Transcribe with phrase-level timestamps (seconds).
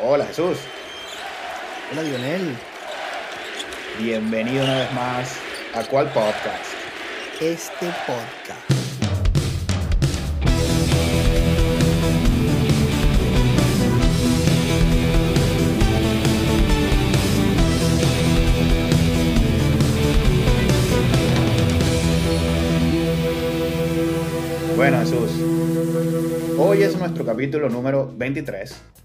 [0.00, 0.58] Hola Jesús,
[1.90, 2.56] Hola Lionel,
[3.98, 5.36] bienvenido una vez más
[5.74, 6.64] a cuál podcast.
[7.40, 8.60] este podcast.
[24.76, 25.30] Bueno Jesús,
[26.56, 28.97] hoy es nuestro capítulo número 23.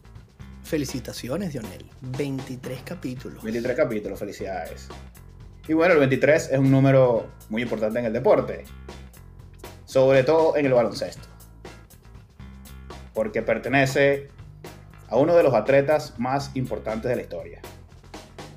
[0.73, 1.85] Felicitaciones Lionel,
[2.17, 3.43] 23 capítulos.
[3.43, 4.87] 23 capítulos, felicidades.
[5.67, 8.65] Y bueno, el 23 es un número muy importante en el deporte,
[9.85, 11.27] sobre todo en el baloncesto,
[13.13, 14.29] porque pertenece
[15.09, 17.61] a uno de los atletas más importantes de la historia.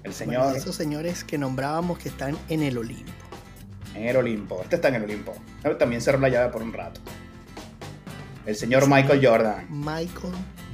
[0.03, 3.13] El Bueno, señor esos señores que nombrábamos que están en el Olimpo.
[3.95, 4.63] en el Olimpo.
[4.63, 5.35] Este está en el Olimpo.
[5.79, 6.99] También cerró la llave por un rato.
[8.47, 10.33] El señor Michael Jordan, Michael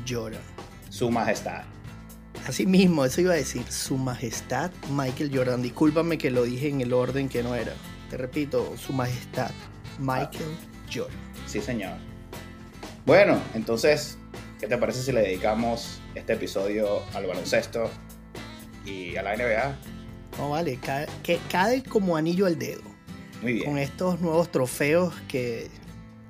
[0.08, 0.51] Jordan.
[0.92, 1.62] Su majestad.
[2.46, 5.62] Así mismo, eso iba a decir, su majestad Michael Jordan.
[5.62, 7.72] Discúlpame que lo dije en el orden que no era.
[8.10, 9.50] Te repito, su majestad
[9.98, 10.54] Michael
[10.92, 11.16] Jordan.
[11.46, 11.96] Sí, señor.
[13.06, 14.18] Bueno, entonces,
[14.60, 17.88] ¿qué te parece si le dedicamos este episodio al baloncesto
[18.84, 19.78] y a la NBA?
[20.36, 22.82] No vale, cae, que cae como anillo al dedo.
[23.40, 23.78] Muy con bien.
[23.78, 25.70] estos nuevos trofeos que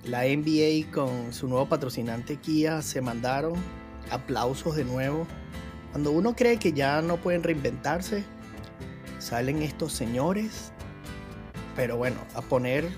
[0.04, 3.54] la NBA con su nuevo patrocinante Kia se mandaron.
[4.10, 5.26] Aplausos de nuevo.
[5.92, 8.24] Cuando uno cree que ya no pueden reinventarse,
[9.18, 10.72] salen estos señores.
[11.76, 12.88] Pero bueno, a poner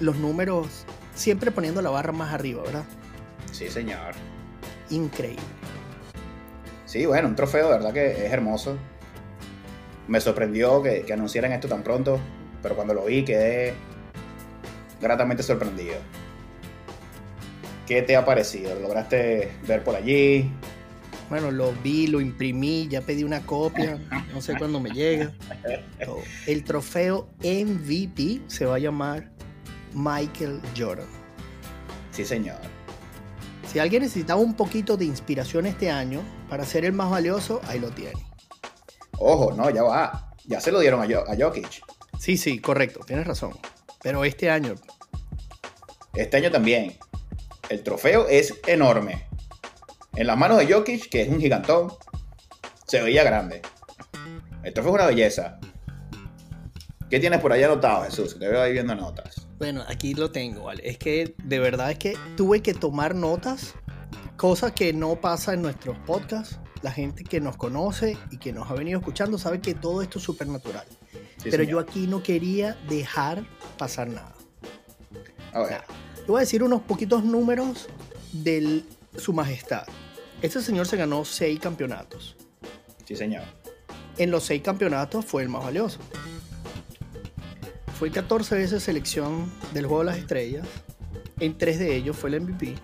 [0.00, 2.84] los números, siempre poniendo la barra más arriba, ¿verdad?
[3.50, 4.14] Sí, señor.
[4.90, 5.42] Increíble.
[6.86, 8.76] Sí, bueno, un trofeo, de verdad que es hermoso.
[10.08, 12.18] Me sorprendió que, que anunciaran esto tan pronto,
[12.62, 13.74] pero cuando lo vi quedé
[15.00, 15.96] gratamente sorprendido.
[17.86, 18.74] ¿Qué te ha parecido?
[18.74, 20.50] ¿Lo lograste ver por allí?
[21.28, 23.98] Bueno, lo vi, lo imprimí, ya pedí una copia,
[24.34, 25.32] no sé cuándo me llega.
[26.46, 29.30] El trofeo MVP se va a llamar
[29.94, 31.06] Michael Jordan.
[32.10, 32.58] Sí, señor.
[33.66, 36.20] Si alguien necesitaba un poquito de inspiración este año
[36.50, 38.12] para ser el más valioso, ahí lo tiene.
[39.18, 40.34] Ojo, no, ya va.
[40.44, 41.82] Ya se lo dieron a, Jo- a Jokic.
[42.18, 43.52] Sí, sí, correcto, tienes razón.
[44.02, 44.74] Pero este año,
[46.14, 46.94] Este año también.
[47.72, 49.24] El trofeo es enorme.
[50.14, 51.90] En las manos de Jokic, que es un gigantón,
[52.86, 53.62] se veía grande.
[54.62, 55.58] El trofeo es una belleza.
[57.08, 58.38] ¿Qué tienes por ahí anotado, Jesús?
[58.38, 59.48] Te veo ahí viendo notas.
[59.58, 60.82] bueno, aquí lo tengo, ¿vale?
[60.86, 63.72] Es que de verdad es que tuve que tomar notas,
[64.36, 66.60] cosa que no pasa en nuestros podcasts.
[66.82, 70.18] La gente que nos conoce y que nos ha venido escuchando sabe que todo esto
[70.18, 70.84] es súper natural.
[71.38, 71.68] Sí, Pero señor.
[71.68, 73.44] yo aquí no quería dejar
[73.78, 74.34] pasar nada.
[75.54, 77.88] A ver, Te voy a decir unos poquitos números
[78.32, 78.82] de
[79.16, 79.84] su majestad.
[80.40, 82.36] Este señor se ganó seis campeonatos.
[83.04, 83.42] sí, señor.
[84.18, 85.98] En los seis campeonatos fue el más valioso.
[87.98, 90.66] Fue 14 veces selección del Juego de las Estrellas.
[91.40, 92.74] En tres de ellos fue el MVP.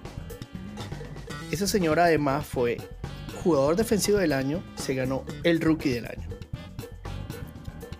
[1.50, 2.78] Ese señor además fue
[3.42, 6.28] jugador defensivo del año, se ganó el rookie del año.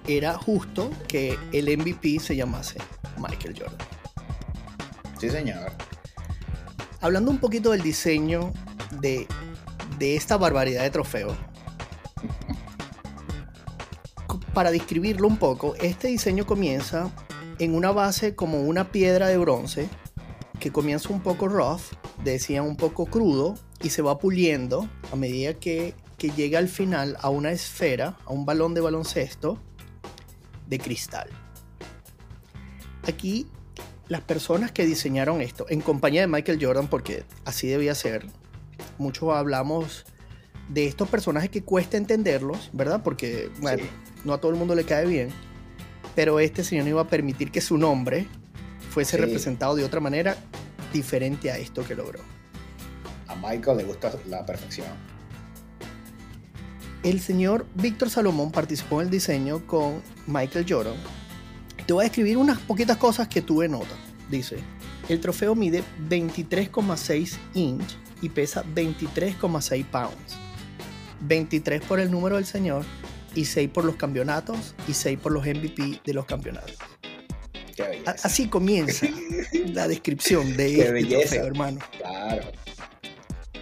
[0.07, 2.79] Era justo que el MVP se llamase
[3.19, 3.98] Michael Jordan.
[5.19, 5.29] Sí.
[7.01, 8.53] Hablando un poquito del diseño
[9.01, 9.27] de,
[9.99, 11.37] de esta barbaridad de trofeo,
[14.55, 17.11] para describirlo un poco, este diseño comienza
[17.59, 19.89] en una base como una piedra de bronce
[20.61, 21.81] que comienza un poco rough,
[22.23, 27.17] decía un poco crudo, y se va puliendo a medida que, que llega al final
[27.21, 29.59] a una esfera, a un balón de baloncesto
[30.69, 31.29] de cristal.
[33.07, 33.47] Aquí
[34.09, 38.27] las personas que diseñaron esto, en compañía de Michael Jordan, porque así debía ser,
[38.99, 40.05] muchos hablamos
[40.69, 43.03] de estos personajes que cuesta entenderlos, ¿verdad?
[43.03, 43.91] Porque, bueno, Sí.
[44.25, 45.29] no a todo el mundo le cae bien,
[46.15, 48.27] pero este señor no iba a permitir que su nombre
[48.91, 49.23] fuese Sí.
[49.23, 50.37] representado de otra manera
[50.93, 52.21] diferente a esto que logró.
[53.27, 54.87] A Michael le gusta la perfección.
[57.03, 60.95] El señor Víctor Salomón participó en el diseño con Michael Jordan.
[61.89, 63.97] Te voy a escribir unas poquitas cosas que tuve nota.
[64.29, 64.59] Dice,
[65.09, 70.37] el trofeo mide 23,6 inch y pesa 23,6 pounds.
[71.21, 72.85] 23 por el número del señor
[73.35, 76.77] y 6 por los campeonatos y 6 por los MVP de los campeonatos.
[77.75, 78.03] Qué.
[78.05, 79.07] Así comienza
[79.73, 81.21] la descripción de Qué este belleza.
[81.21, 81.81] trofeo, hermano.
[81.97, 82.53] Claro.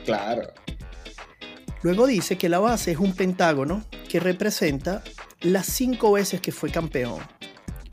[0.04, 0.42] Claro.
[1.82, 5.04] Luego dice que la base es un pentágono que representa
[5.42, 7.20] las cinco veces que fue campeón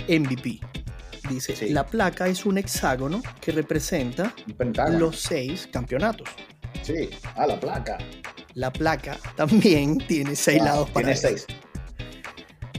[0.07, 0.59] MVP.
[1.29, 1.69] Dice, Sí.
[1.69, 4.33] la placa es un hexágono que representa
[4.89, 6.27] los seis campeonatos.
[6.81, 7.09] Sí.
[7.35, 7.97] Ah, la placa.
[8.55, 11.47] La placa también tiene seis Wow, lados para Tiene seis.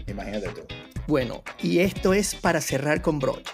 [0.06, 0.60] Imagínate tú.
[1.06, 3.52] Bueno, y esto es para cerrar con broche.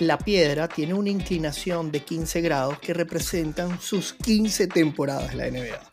[0.00, 5.50] La piedra tiene una inclinación de 15 grados que representan sus 15 temporadas en la
[5.50, 5.90] NBA.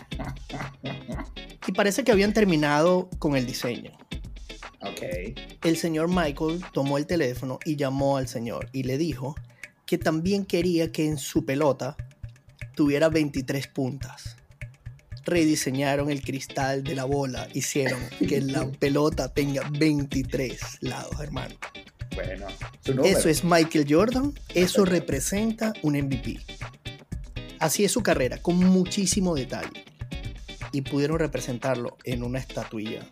[1.66, 3.92] Y parece que habían terminado con el diseño.
[5.62, 9.34] El señor Michael tomó el teléfono y llamó al señor y le dijo
[9.86, 11.96] que también quería que en su pelota
[12.74, 14.36] tuviera 23 puntas.
[15.24, 21.56] Rediseñaron el cristal de la bola, hicieron que la pelota tenga 23 lados, hermano.
[22.14, 22.46] Bueno.
[23.04, 26.38] Eso es Michael Jordan, eso representa un MVP.
[27.58, 29.84] Así es su carrera, con muchísimo detalle.
[30.72, 33.06] Y pudieron representarlo en una estatuilla.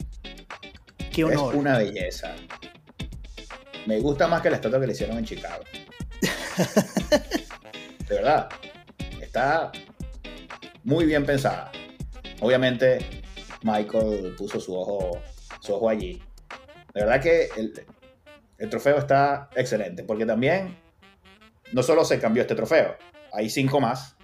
[1.27, 2.33] Qué Es una belleza.
[3.87, 5.65] Me gusta más que la estatua que le hicieron en Chicago.
[8.09, 8.49] De verdad.
[9.21, 9.73] Está
[10.85, 11.73] muy bien pensada.
[12.39, 13.25] Obviamente,
[13.63, 15.21] Michael puso su ojo,
[15.59, 16.23] su ojo allí.
[16.95, 17.85] De verdad que el,
[18.59, 20.05] el trofeo está excelente.
[20.05, 20.79] Porque también
[21.73, 22.97] no solo se cambió este trofeo,
[23.33, 24.15] hay cinco más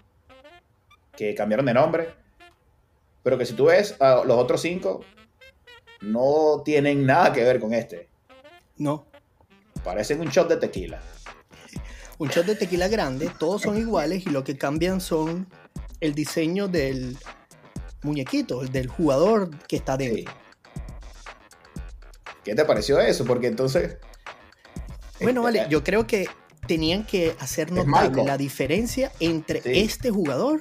[1.17, 2.15] que cambiaron de nombre.
[3.25, 5.05] Pero que si tú ves a los otros cinco,
[6.05, 8.09] no tienen nada que ver con este.
[8.77, 9.07] No,
[9.83, 11.01] Parecen un shot de tequila.
[12.19, 15.47] un shot de tequila grande, todos son iguales y lo que cambian son
[16.01, 17.17] el diseño del
[18.03, 20.09] muñequito, el del jugador que está Sí.
[20.09, 20.35] dentro.
[22.45, 23.25] ¿Qué te pareció eso?
[23.25, 23.97] Porque entonces.
[25.21, 26.27] Bueno, este, vale, yo creo que
[26.67, 29.71] tenían que hacer notable la diferencia entre Sí.
[29.75, 30.61] este jugador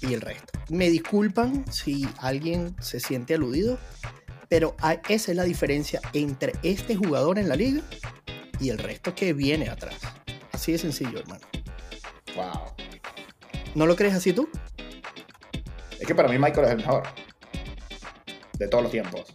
[0.00, 0.52] y el resto.
[0.68, 3.78] Me disculpan si alguien se siente aludido,
[4.52, 4.76] pero
[5.08, 7.80] esa es la diferencia entre este jugador en la liga
[8.60, 9.94] y el resto que viene atrás.
[10.52, 11.40] Así de sencillo, hermano.
[12.36, 12.74] Wow.
[13.74, 14.50] ¿No lo crees así tú?
[15.98, 17.04] Es que para mí Michael es el mejor.
[18.58, 19.34] De todos los tiempos.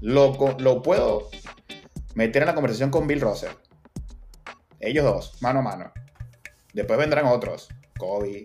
[0.00, 1.30] Lo, lo puedo
[2.16, 3.52] meter en la conversación con Bill Russell.
[4.80, 5.92] Ellos dos, mano a mano.
[6.72, 7.68] Después vendrán otros.
[7.96, 8.44] Kobe,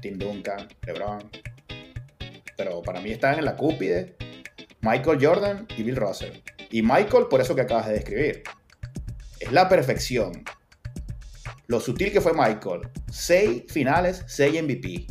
[0.00, 1.30] Tim Duncan, LeBron.
[2.56, 4.16] Pero para mí están en la cúpide
[4.80, 6.32] Michael Jordan y Bill Russell.
[6.70, 8.42] Y Michael, por eso que acabas de describir.
[9.40, 10.44] Es la perfección.
[11.66, 12.88] Lo sutil que fue Michael.
[13.10, 15.06] 6 finales, 6 MVP.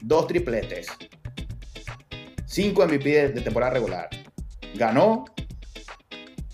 [0.00, 0.88] 2 tripletes.
[2.46, 4.08] 5 MVP de, de temporada regular.
[4.74, 5.24] Ganó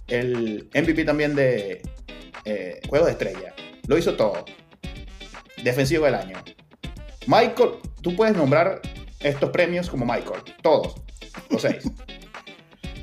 [0.08, 1.82] el MVP también de
[2.44, 3.54] eh, Juegos de Estrella.
[3.86, 4.44] Lo hizo todo.
[5.62, 6.42] Defensivo del año.
[7.26, 7.70] Michael,
[8.02, 8.80] tú puedes nombrar
[9.22, 10.42] estos premios como Michael.
[10.62, 10.94] Todos.
[11.50, 11.84] Los 6.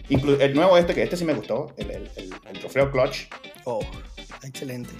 [0.10, 1.74] el nuevo este, que este sí me gustó.
[1.77, 3.27] El, el- el- el trofeo Clutch.
[3.66, 3.80] Oh,
[4.44, 4.92] excelente.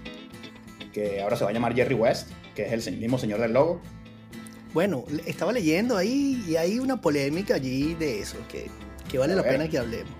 [0.94, 2.30] Que ahora se va a llamar Jerry West.
[2.56, 3.82] Que es el mismo señor del logo.
[4.74, 8.70] Bueno, estaba leyendo ahí y hay una polémica allí de eso, que,
[9.10, 9.54] que vale A la ver.
[9.54, 10.14] pena que hablemos.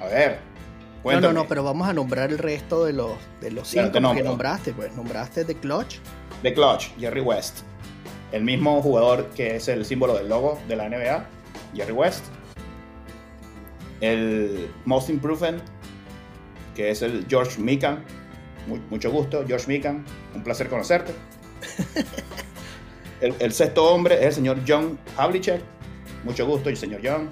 [0.00, 0.38] A ver.
[1.04, 3.12] No, no, no, pero vamos a nombrar el resto de los,
[3.42, 4.72] de los cinco que nombraste.
[4.72, 5.96] Pues nombraste The Clutch,
[6.42, 7.60] The Clutch, Jerry West.
[8.32, 11.26] El mismo jugador que es el símbolo del logo de la NBA,
[11.74, 12.24] Jerry West.
[14.00, 15.60] El Most Improved,
[16.74, 18.04] que es el George Mikan.
[18.66, 20.04] Mu- mucho gusto, George Mikan.
[20.34, 21.12] Un placer conocerte.
[23.20, 25.62] El, el sexto hombre es el señor John Havlicek.
[26.24, 27.30] Mucho gusto, el señor John.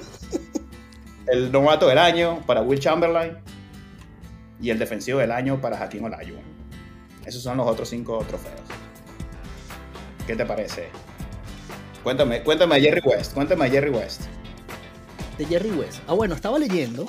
[1.26, 3.36] El novato del año para Will Chamberlain.
[4.62, 6.42] Y el defensivo del año para Hakim Olajuwon.
[7.26, 8.60] Esos son los otros cinco trofeos.
[10.28, 10.88] ¿Qué te parece?
[12.04, 13.32] Cuéntame, cuéntame a Jerry West.
[13.34, 14.22] Cuéntame a Jerry West.
[15.38, 16.00] de Jerry West.
[16.06, 17.06] Ah, bueno, estaba leyendo,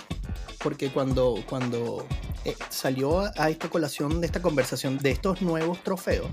[0.64, 2.06] porque cuando, cuando
[2.46, 6.28] eh, salió a, a esta colación de esta conversación de estos nuevos trofeos,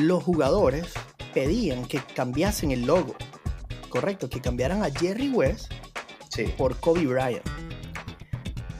[0.00, 0.86] los jugadores
[1.32, 3.14] pedían que cambiasen el logo.
[3.88, 5.72] Correcto, que cambiaran a Jerry West
[6.30, 6.52] Sí.
[6.58, 7.46] por Kobe Bryant.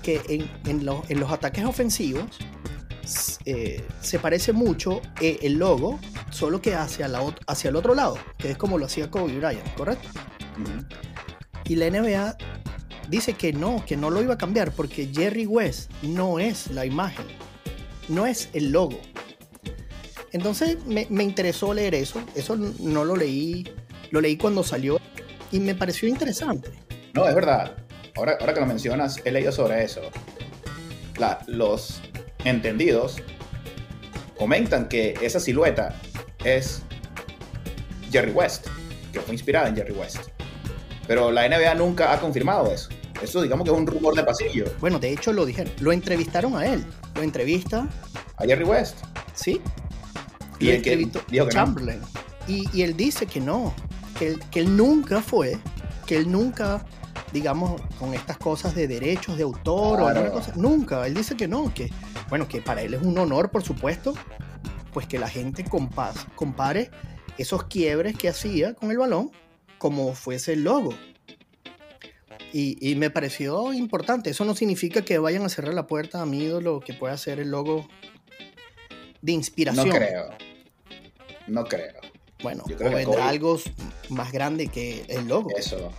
[0.02, 2.38] Que en, en los- en los ataques ofensivos
[3.44, 5.98] eh, se parece mucho eh, el logo,
[6.30, 9.74] solo que hacia, la hacia el otro lado, que es como lo hacía Kobe Bryant,
[9.74, 10.08] ¿correcto?
[11.64, 12.36] Y la NBA
[13.08, 16.84] dice que no, que no lo iba a cambiar porque Jerry West no es la
[16.86, 17.26] imagen,
[18.08, 18.98] no es el logo.
[20.32, 23.64] Entonces me, me interesó leer eso, eso no lo leí,
[24.10, 24.98] lo leí cuando salió
[25.52, 26.70] y me pareció interesante.
[27.14, 27.76] No, es verdad.
[28.16, 30.00] Ahora, ahora que lo mencionas, he leído sobre eso.
[31.18, 32.00] La- los
[32.44, 33.16] entendidos
[34.38, 35.94] comentan que esa silueta
[36.44, 36.82] es
[38.10, 38.66] Jerry West,
[39.12, 40.18] que fue inspirada en Jerry West.
[41.06, 42.88] Pero la NBA nunca ha confirmado eso.
[43.22, 44.64] Eso digamos que es un rumor de pasillo.
[44.80, 46.84] Bueno, de hecho lo dijeron, lo entrevistaron a él,
[47.14, 47.88] lo entrevista,
[48.36, 48.98] A Jerry West.
[49.34, 49.60] ¿sí?
[50.58, 51.48] Y que dijo que no.
[51.48, 52.00] Chamberlain.
[52.46, 53.74] Y, y él dice que no,
[54.18, 55.58] que él, que él nunca fue,
[56.06, 56.84] que él nunca,
[57.32, 61.06] digamos, con estas cosas de derechos de autor o alguna cosa, nunca.
[61.06, 61.90] Él dice que no, que,
[62.28, 64.14] bueno, que para él es un honor, por supuesto,
[64.92, 66.90] pues que la gente compas- compare
[67.38, 69.30] esos quiebres que hacía con el balón
[69.78, 70.94] como fuese el logo.
[72.52, 74.30] Y, y me pareció importante.
[74.30, 77.40] Eso no significa que vayan a cerrar la puerta a mi ídolo que pueda ser
[77.40, 77.88] el logo
[79.22, 79.90] de No inspiración.
[79.90, 80.30] creo.
[81.48, 81.94] No creo.
[82.42, 83.58] Bueno, Yo creo o vendrá Kobe- algo
[84.10, 85.50] más grande que el logo.
[85.56, 85.90] Eso.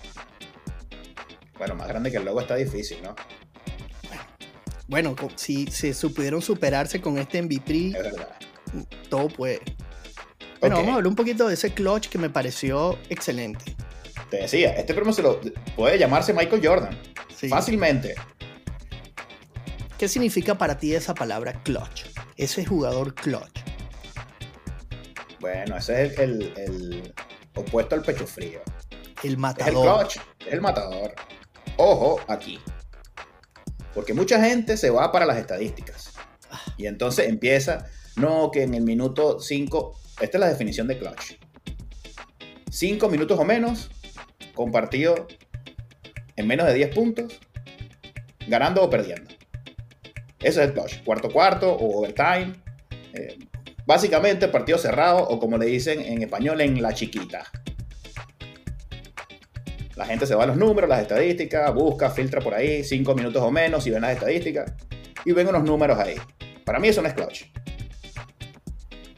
[1.57, 3.15] Bueno, más grande que el logo está difícil, ¿no?
[4.87, 7.93] Bueno, si se supieron superarse con este MVP,
[9.09, 9.61] todo puede.
[10.59, 13.75] Bueno, vamos a hablar un poquito de ese clutch que me pareció excelente.
[14.29, 15.39] Te decía, este premio se lo
[15.75, 16.97] puede llamarse Michael Jordan.
[17.35, 17.47] Sí.
[17.49, 18.15] Fácilmente.
[19.97, 22.05] ¿Qué significa para ti esa palabra clutch?
[22.37, 23.61] Ese jugador clutch.
[25.39, 27.13] Bueno, ese es el, el- el
[27.55, 28.61] opuesto al pecho frío.
[28.91, 29.99] El Es el matador.
[30.07, 31.13] clutch, es el matador.
[31.77, 32.59] Ojo aquí.
[33.95, 36.13] Porque mucha gente se va para las estadísticas.
[36.77, 37.87] Y entonces empieza,
[38.17, 41.39] no, que en el minuto 5, esta es la definición de clutch.
[42.69, 43.89] 5 minutos o menos,
[44.53, 45.27] compartido
[46.35, 47.39] en menos de 10 puntos,
[48.47, 49.31] ganando o perdiendo.
[50.39, 51.01] Ese es el clutch.
[51.03, 52.53] Cuarto cuarto o overtime.
[53.13, 53.39] Eh,
[53.85, 57.45] básicamente partido cerrado o como le dicen en español en la chiquita.
[59.95, 63.41] La gente se va a los números, las estadísticas, busca, filtra por ahí, 5 minutos
[63.41, 64.73] o menos y ven las estadísticas
[65.23, 66.15] y ven unos números ahí.
[66.65, 67.43] Para mí eso no es clutch.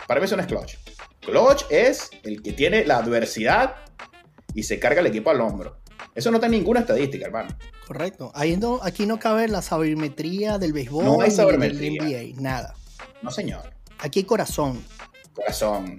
[0.07, 0.75] Para mí eso no es clutch.
[1.21, 3.75] Clutch es el que tiene la adversidad
[4.53, 5.77] y se carga el equipo al hombro.
[6.15, 7.49] Eso no está en ninguna estadística, hermano.
[7.85, 8.31] Correcto.
[8.33, 12.19] Ahí no, aquí no cabe la sabermetría del béisbol No hay ni sabermetría.
[12.19, 12.73] del NBA, nada.
[13.21, 13.73] No, señor.
[13.99, 14.83] Aquí hay corazón.
[15.33, 15.97] Corazón.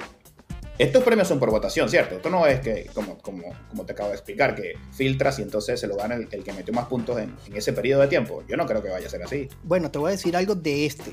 [0.78, 2.14] Estos premios son por votación, ¿cierto?
[2.16, 5.80] Esto no es que, como, como, como te acabo de explicar, que filtras y entonces
[5.80, 8.44] se lo gana el, el que metió más puntos en, en ese periodo de tiempo.
[8.48, 9.48] Yo no creo que vaya a ser así.
[9.64, 11.12] Bueno, te voy a decir algo de este.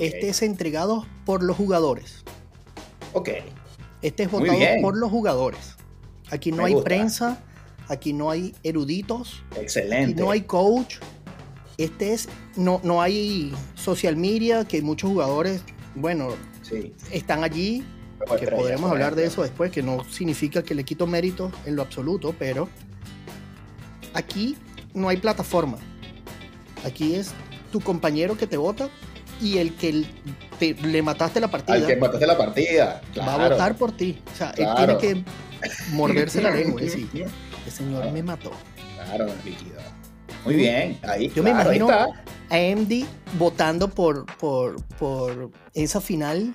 [0.00, 2.24] Este es entregado por los jugadores.
[3.12, 3.30] Ok.
[4.02, 5.76] Este es votado por los jugadores.
[6.30, 6.84] Aquí no Me hay gusta.
[6.84, 7.38] prensa,
[7.88, 10.20] aquí no hay eruditos, aquí Excelente.
[10.20, 10.96] no hay coach.
[11.78, 15.62] Este es, no, no hay social media, que muchos jugadores,
[15.94, 16.28] bueno,
[16.62, 16.92] Sí.
[17.12, 17.84] están allí,
[18.18, 22.34] que hablar de eso después, que no significa que le quito mérito en lo absoluto,
[22.38, 22.68] pero
[24.14, 24.56] aquí
[24.94, 25.78] no hay plataforma.
[26.84, 27.32] Aquí es
[27.72, 28.88] tu compañero que te vota
[29.40, 30.04] y el que
[30.58, 33.02] te- le mataste la partida Al que mataste la partida.
[33.18, 33.50] va a claro.
[33.54, 34.18] votar por ti.
[34.32, 34.92] O sea, Claro.
[34.92, 35.30] él tiene que
[35.92, 37.08] morderse la lengua y decir,
[37.66, 38.52] este señor me mató.
[39.04, 39.80] Claro, líquido.
[40.44, 40.98] Muy bien.
[41.02, 42.22] Ahí, Yo me claro, ahí imagino- está.
[42.48, 43.04] AMD
[43.38, 46.54] votando por, por, por esa final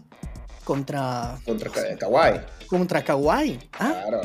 [0.75, 2.39] contra, Contra Ka- Kawhi.
[2.67, 3.59] contra Kawhi.
[3.73, 4.21] Ah, Claro.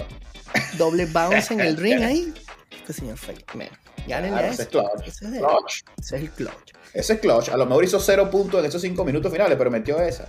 [0.79, 2.33] doble bounce en el ring ahí.
[2.71, 3.19] Este señor
[3.55, 3.69] man.
[4.07, 5.03] Gánenle Claro, ese es clutch.
[5.09, 5.83] Ese es, el, Clutch.
[5.99, 6.73] ese es el clutch.
[6.95, 7.49] Ese es clutch.
[7.49, 10.29] A lo mejor hizo cero puntos en esos cinco minutos finales, pero metió esa.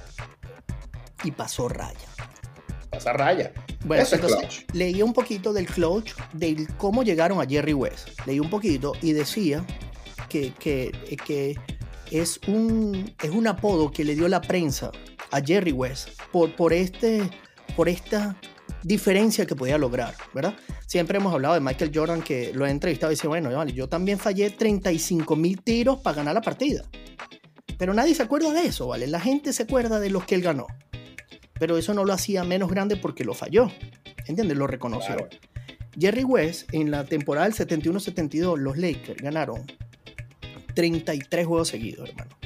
[1.23, 2.07] Y pasó raya.
[2.89, 3.51] Pasa raya.
[3.85, 4.73] Bueno, Eso es entonces clutch.
[4.75, 8.09] leí un poquito del clutch, de cómo llegaron a Jerry West.
[8.25, 9.63] Leí un poquito y decía
[10.29, 10.91] que, que,
[11.23, 11.55] que
[12.09, 14.89] es, un, es un apodo que le dio la prensa
[15.31, 17.29] a Jerry West por, por, este,
[17.75, 18.35] por esta
[18.83, 20.55] diferencia que podía lograr, ¿verdad?
[20.85, 23.89] Siempre hemos hablado de Michael Jordan que lo he entrevistado y dice, bueno, vale, yo
[23.89, 26.83] también fallé 35 mil tiros para ganar la partida.
[27.77, 29.07] Pero nadie se acuerda de eso, ¿vale?
[29.07, 30.67] La gente se acuerda de los que él ganó.
[31.59, 33.71] Pero eso no lo hacía menos grande porque lo falló.
[34.25, 34.57] ¿Entiendes?
[34.57, 35.15] Lo reconoció.
[35.15, 35.29] Claro.
[35.99, 39.65] Jerry West, en la temporada del 71-72, los Lakers ganaron
[40.75, 42.37] 33 juegos seguidos, hermano.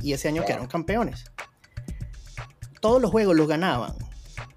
[0.00, 1.24] Y ese año quedaron campeones.
[2.80, 3.94] Todos los juegos los ganaban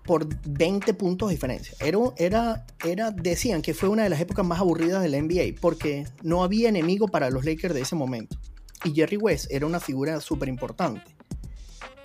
[0.05, 1.73] por 20 puntos de diferencia.
[1.79, 5.59] Era, era, era, decían que fue una de las épocas más aburridas de la NBA
[5.61, 8.37] porque no había enemigo para los Lakers de ese momento.
[8.83, 11.03] Y Jerry West era una figura súper importante.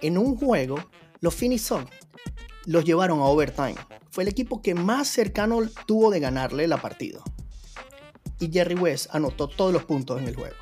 [0.02, 0.76] En un juego,
[1.20, 1.88] los Phoenix Suns
[2.66, 3.76] los llevaron a overtime.
[4.10, 7.20] Fue el equipo que más cercano tuvo de ganarle la partida.
[8.40, 10.54] Y Jerry West anotó todos los puntos en el juego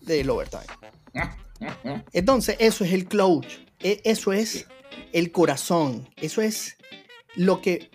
[0.00, 0.66] del overtime.
[2.12, 3.46] Entonces, eso es el clutch.
[3.80, 4.66] E- Eso es
[5.18, 6.08] el corazón.
[6.16, 6.76] Eso es
[7.36, 7.90] lo que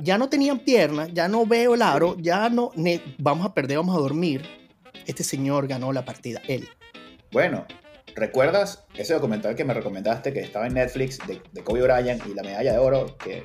[0.00, 3.78] ya no tenían piernas, ya no veo el aro, ya no ne- vamos a perder,
[3.78, 4.42] vamos a dormir.
[5.06, 6.68] Este señor ganó la partida, él.
[7.32, 7.66] Bueno,
[8.14, 12.34] ¿recuerdas ese documental que me recomendaste que estaba en Netflix de, de Kobe Bryant y
[12.34, 13.44] la medalla de oro que,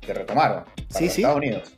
[0.00, 1.20] que retomaron para Sí, los sí.
[1.22, 1.72] Estados Unidos?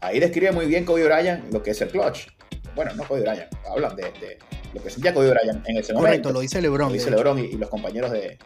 [0.00, 2.28] Ahí describe muy bien Kobe Bryant lo que es el clutch.
[2.76, 4.38] Bueno, no Kobe Bryant, hablan de, de
[4.74, 6.08] lo que sentía Kobe Bryant en ese momento.
[6.08, 6.88] Correcto, lo dice LeBron.
[6.88, 7.10] Lo dice.
[7.10, 8.38] LeBron y, y los compañeros de,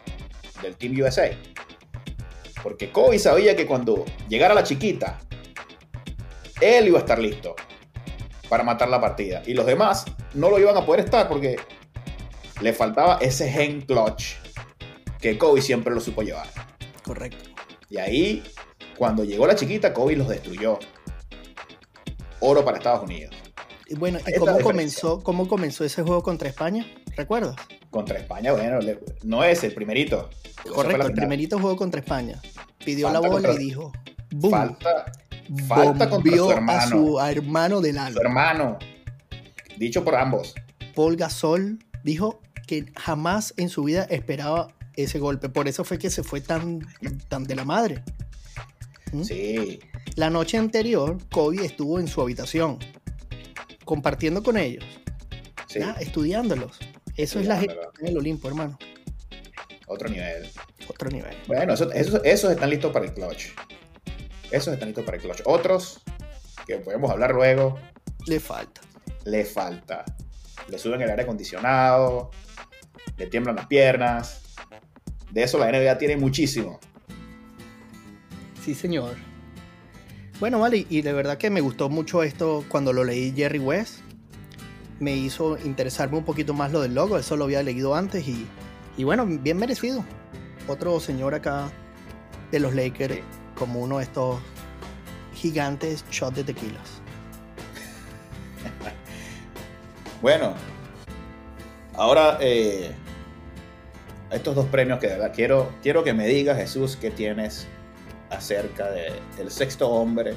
[0.65, 1.29] del Team USA.
[2.61, 5.19] Porque Kobe sabía que cuando llegara la chiquita,
[6.59, 7.55] él iba a estar listo
[8.49, 9.43] para matar la partida.
[9.45, 11.57] Y los demás no lo iban a poder estar porque
[12.61, 14.35] le faltaba ese gen clutch
[15.19, 16.47] que Kobe siempre lo supo llevar.
[17.03, 17.49] Correcto.
[17.89, 18.43] Y ahí,
[18.97, 20.79] cuando llegó la chiquita, Kobe los destruyó.
[22.39, 23.35] Oro para Estados Unidos.
[23.87, 24.63] Y bueno, ¿y cómo diferencia.
[24.63, 26.85] comenzó, cómo comenzó ese juego contra España?
[27.15, 27.55] ¿Recuerdas?
[27.89, 30.29] Contra España, bueno, le- no es el primerito.
[30.73, 32.41] Correcto, el primerito juego contra España.
[32.83, 33.93] Pidió Falta la bola contra- y dijo,
[34.31, 34.51] ¡boom!
[34.51, 35.11] Falta
[35.67, 36.89] falta contra su a hermano.
[36.89, 38.19] su hermano del su alma.
[38.21, 38.79] hermano.
[39.77, 40.55] Dicho por ambos.
[40.95, 45.49] Paul Gasol dijo que jamás en su vida esperaba ese golpe.
[45.49, 46.79] Por eso fue que se fue tan,
[47.27, 48.03] tan de la madre.
[49.13, 49.23] ¿Mm?
[49.23, 49.79] Sí.
[50.15, 52.79] La noche anterior, Kobe estuvo en su habitación,
[53.83, 54.83] compartiendo con ellos,
[55.67, 55.79] Sí.
[55.79, 56.79] ya, estudiándolos.
[57.17, 58.77] Eso es la gente en el Olimpo, hermano.
[59.87, 60.49] Otro nivel.
[60.87, 61.35] Otro nivel.
[61.47, 63.47] Bueno, eso- esos, esos están listos para el clutch.
[64.51, 65.41] Esos están listos para el clutch.
[65.45, 66.01] Otros,
[66.65, 67.79] que podemos hablar luego,
[68.25, 68.81] Le falta.
[69.25, 70.03] le falta.
[70.67, 72.31] Le suben el aire acondicionado,
[73.17, 74.41] le tiemblan las piernas.
[75.31, 76.79] De eso la NBA tiene muchísimo.
[78.63, 79.15] Sí, señor.
[80.39, 83.99] Bueno, vale, y de verdad que me gustó mucho esto cuando lo leí Jerry West.
[84.99, 88.47] Me hizo interesarme un poquito más lo del logo, eso lo había leído antes y,
[88.97, 90.03] y bueno, bien merecido.
[90.67, 91.69] Otro señor acá
[92.51, 93.19] de los Lakers
[93.55, 94.39] como uno de estos
[95.33, 97.01] gigantes shots de tequilas.
[100.21, 100.55] Bueno,
[101.93, 102.95] ahora eh,
[104.31, 107.67] estos dos premios que de verdad quiero, quiero que me digas, Jesús, qué tienes
[108.31, 110.33] acerca de el sexto hombre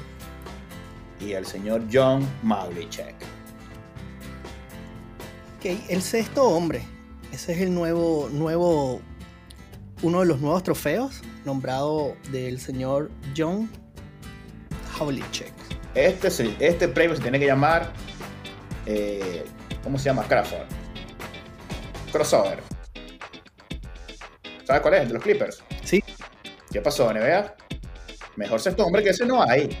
[1.19, 3.15] y el señor John Mavlicek.
[5.59, 6.81] Ok, el sexto hombre.
[7.33, 9.01] Ese es el nuevo, nuevo,
[10.01, 13.69] uno de los nuevos trofeos nombrado del señor John
[14.97, 15.51] Havlicek.
[15.95, 16.29] Este,
[16.65, 17.91] este premio se tiene que llamar,
[18.85, 19.43] eh,
[19.83, 20.23] ¿cómo se llama?
[20.29, 20.65] Crawford.
[22.13, 22.63] Crossover.
[24.63, 25.07] ¿Sabes cuál es?
[25.09, 25.61] De los Clippers.
[25.83, 26.01] Sí,
[26.71, 27.53] ¿Qué pasó, NBA?
[28.37, 29.77] Mejor sexto hombre que ese no hay.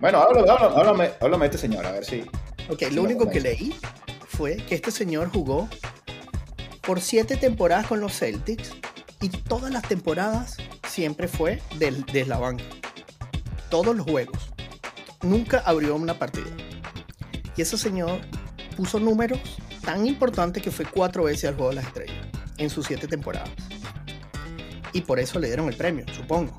[0.00, 2.24] Bueno, háblame, háblame, háblame, háblame de este señor, a ver si.
[2.68, 3.72] Ok, lo único que leí
[4.32, 5.68] fue que este señor jugó
[6.80, 8.72] por siete temporadas con los Celtics
[9.20, 10.56] y todas las temporadas
[10.88, 12.64] siempre fue del, de la banca.
[13.70, 14.50] Todos los juegos.
[15.22, 16.50] Nunca abrió una partida.
[17.56, 18.20] Y ese señor
[18.76, 19.38] puso números
[19.82, 23.50] tan importantes que fue cuatro veces al juego de las estrellas en sus siete temporadas.
[24.92, 26.56] Y por eso le dieron el premio, supongo.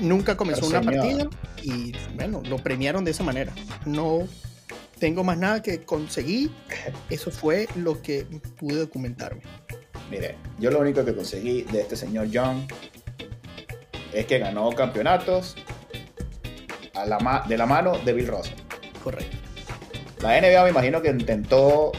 [0.00, 1.30] Nunca comenzó Pero, una señor.
[1.30, 3.52] partida y bueno, lo premiaron de esa manera.
[3.84, 4.28] No
[4.98, 6.50] tengo más nada que conseguir.
[7.10, 8.26] Eso fue lo que
[8.58, 9.42] pude documentarme.
[10.10, 12.66] Mire, yo lo único que conseguí de este señor John
[14.12, 15.56] es que ganó campeonatos
[16.94, 18.58] a la de la mano de Bill Russell.
[19.02, 19.36] Correcto.
[20.20, 21.92] La NBA me imagino que intentó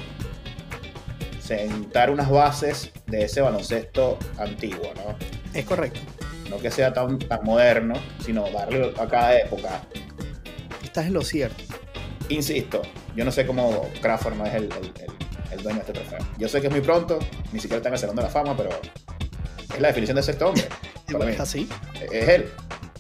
[1.40, 5.16] sentar unas bases de ese baloncesto antiguo, ¿no?
[5.54, 6.00] Es correcto.
[6.50, 9.82] No que sea tan, tan moderno, sino darle a cada época.
[10.84, 11.64] Estás en lo cierto.
[12.30, 12.82] Insisto,
[13.16, 16.20] yo no sé cómo Crawford no es el, el- el- el dueño de este trofeo.
[16.38, 17.18] Yo sé que es muy pronto,
[17.52, 18.70] ni siquiera está en el Salón de la Fama, pero
[19.74, 20.68] es la definición de sexto hombre.
[21.12, 21.32] para mí.
[21.32, 21.68] Es así.
[22.12, 22.50] Es él.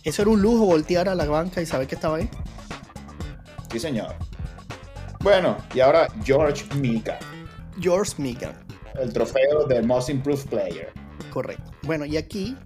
[0.03, 2.29] Eso era un lujo voltear a la banca y saber que estaba ahí.
[3.71, 4.15] Sí, señor.
[5.19, 7.19] Bueno, y ahora George Mika,
[7.79, 8.53] George Megan.
[8.99, 10.91] el trofeo del Most Improved Player.
[11.29, 11.71] Correcto.
[11.83, 12.57] Bueno, y aquí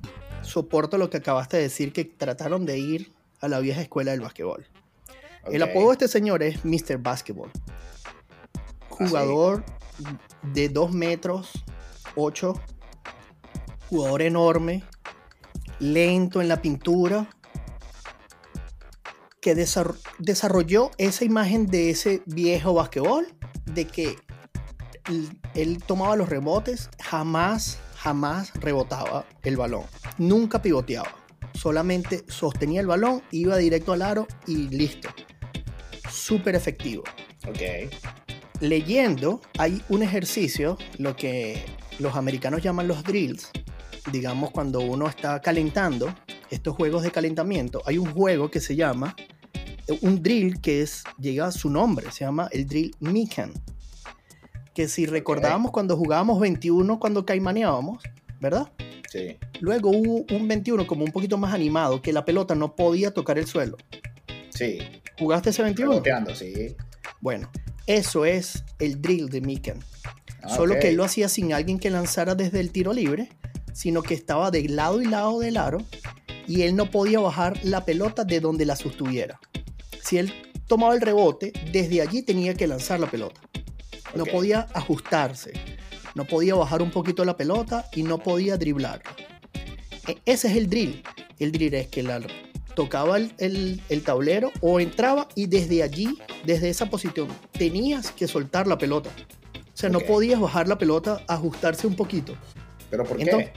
[0.43, 4.21] soporto lo que acabaste de decir, que trataron de ir a la vieja escuela del
[5.51, 6.97] El apodo de este señor es Mr.
[6.99, 7.51] Basketball.
[8.89, 9.63] Jugador
[10.53, 11.51] de 2 metros
[12.15, 12.53] 8.
[13.89, 14.83] Jugador enorme.
[15.79, 17.27] Lento en la pintura.
[19.41, 23.27] Que desar- desarrolló esa imagen de ese viejo basquetbol.
[23.65, 24.15] De que
[25.53, 26.89] él tomaba los rebotes.
[27.01, 29.83] Jamás, jamás rebotaba el balón.
[30.17, 31.13] Nunca pivoteaba.
[31.53, 35.09] Solamente sostenía el balón, iba directo al aro y listo
[36.13, 37.03] súper efectivo.
[37.47, 37.91] Ok.
[38.59, 41.65] Leyendo, hay un ejercicio, lo que
[41.99, 43.51] los americanos llaman los drills,
[44.11, 46.13] digamos cuando uno está calentando,
[46.49, 49.15] estos juegos de calentamiento, hay un juego que se llama,
[50.01, 53.53] un drill que es, llega a su nombre, se llama el drill Mikan,
[54.73, 58.03] que si recordábamos cuando jugábamos 21, cuando caimaneábamos,
[58.39, 58.71] ¿verdad?
[59.09, 59.37] Sí.
[59.59, 63.37] Luego hubo un 21 como un poquito más animado, que la pelota no podía tocar
[63.37, 63.77] el suelo.
[64.49, 64.79] Sí.
[65.19, 65.91] ¿Jugaste ese 21?
[65.91, 66.75] Reboteando, sí.
[67.21, 67.49] Bueno,
[67.87, 69.79] eso es el drill de Mikan.
[70.41, 73.29] Ah, Solo que él lo hacía sin alguien que lanzara desde el tiro libre,
[73.73, 75.79] sino que estaba de lado y lado del aro
[76.47, 79.39] y él no podía bajar la pelota de donde la sostuviera.
[80.03, 80.33] Si él
[80.67, 83.39] tomaba el rebote, desde allí tenía que lanzar la pelota.
[84.15, 85.53] No podía ajustarse,
[86.13, 89.01] no podía bajar un poquito la pelota y no podía driblar.
[90.07, 91.01] E- Ese es el drill.
[91.39, 92.19] El drill es que la
[92.75, 98.27] tocaba el, el- el tablero o entraba y desde allí, desde esa posición, tenías que
[98.27, 99.09] soltar la pelota.
[99.55, 102.33] O sea, no podías bajar la pelota, ajustarse un poquito.
[102.89, 103.23] ¿Pero por qué?
[103.23, 103.49] Entonces,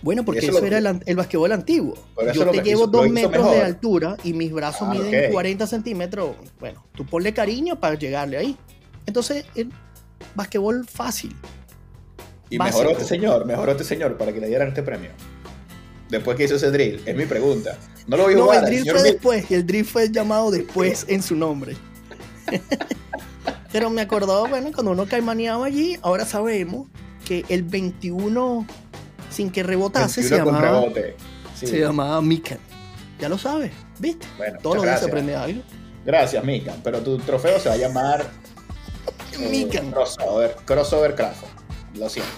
[0.00, 1.94] Bueno, porque eso era el, el basquetbol antiguo.
[2.32, 5.32] Yo te llevo hizo- dos metros de altura y mis brazos Ah, miden ok.
[5.32, 6.36] 40 centímetros.
[6.60, 8.56] Bueno, tú ponle cariño para llegarle ahí.
[9.06, 9.70] Entonces, el
[10.34, 11.34] basquetbol fácil.
[12.50, 15.10] y mejoró este señor, mejoró este señor para que le dieran este premio.
[16.10, 17.76] Después que hizo ese drill, es mi pregunta.
[18.06, 19.50] No lo vi No, el drill fue Mil- después.
[19.50, 21.76] El drill fue llamado después en su nombre.
[23.72, 26.88] Pero me acordó, bueno, cuando uno caimaneaba allí, ahora sabemos
[27.26, 28.66] que el 21
[29.30, 30.86] sin que rebotase se 21 con llamaba.
[31.54, 31.66] Sí.
[31.66, 32.58] se llamaba Mikan.
[33.20, 34.26] Ya lo sabes, ¿viste?
[34.38, 35.60] Bueno, Todos los días se aprende algo.
[36.06, 36.74] Gracias, Mika.
[36.82, 38.24] Pero tu trofeo se va a llamar
[39.38, 39.90] eh, Mikan.
[39.90, 41.50] crossover, crossover Crawford.
[41.96, 42.30] Lo siento.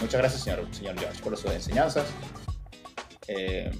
[0.00, 2.04] Muchas gracias, señor, señor George, por sus enseñanzas.
[3.28, 3.70] Eh,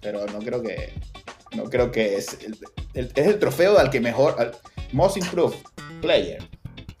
[0.00, 0.92] pero no creo que.
[1.54, 2.38] No creo que es.
[2.44, 2.58] el-
[2.94, 4.36] el- es el trofeo al que mejor.
[4.38, 4.52] Al
[4.92, 5.56] most improved
[6.00, 6.38] player.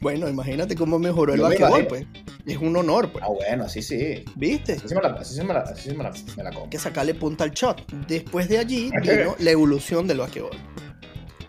[0.00, 2.06] Bueno, imagínate cómo mejoró el me basquetbol, pues.
[2.46, 3.24] Es un honor, pues.
[3.24, 4.24] Ah, bueno, así sí.
[4.36, 4.74] ¿Viste?
[4.74, 6.64] Así sí me la, así sí me la, así sí me la, me la como.
[6.64, 7.82] Hay que sacarle punta al shot.
[8.06, 10.56] Después de allí vino la evolución del basquetbol.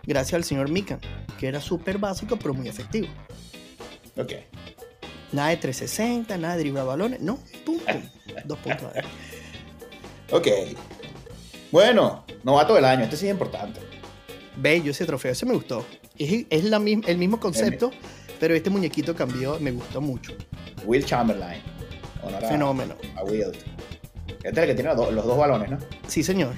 [0.03, 0.99] Gracias al señor Mikan,
[1.37, 3.07] que era súper básico pero muy efectivo.
[4.17, 4.31] Ok.
[5.33, 7.19] Nada de 360, nada de driblar balones.
[7.19, 8.01] No, pum, pum.
[8.45, 8.89] Dos puntos.
[10.31, 10.47] Ok.
[11.71, 13.03] Bueno, novato del año.
[13.03, 13.79] Este sí es importante.
[14.55, 15.85] Bello ese trofeo, ese me gustó.
[16.17, 17.91] Es, es la misma, el mismo concepto,
[18.39, 20.33] pero este muñequito cambió, me gustó mucho.
[20.85, 21.61] Will Chamberlain.
[22.23, 22.95] A- Fenómeno.
[23.15, 23.51] A Will.
[24.43, 25.77] Este es el que tiene los, dos- los dos balones, ¿no?
[26.07, 26.53] Sí, señor.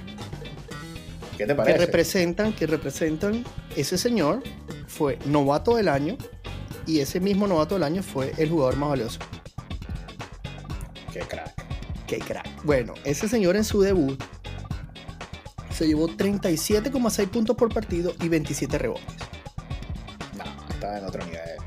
[1.37, 1.77] ¿Qué te Que parece?
[1.77, 3.43] representan, que representan,
[3.75, 4.43] ese señor
[4.87, 6.17] fue novato del año
[6.85, 9.19] y ese mismo novato del año fue el jugador más valioso.
[11.13, 11.58] Qué crack.
[12.09, 12.63] Qué crack.
[12.63, 14.19] Bueno, ese señor en su debut
[15.69, 19.05] se llevó 37,6 puntos por partido y 27 rebotes.
[20.35, 20.43] No,
[20.73, 21.57] está en otro nivel.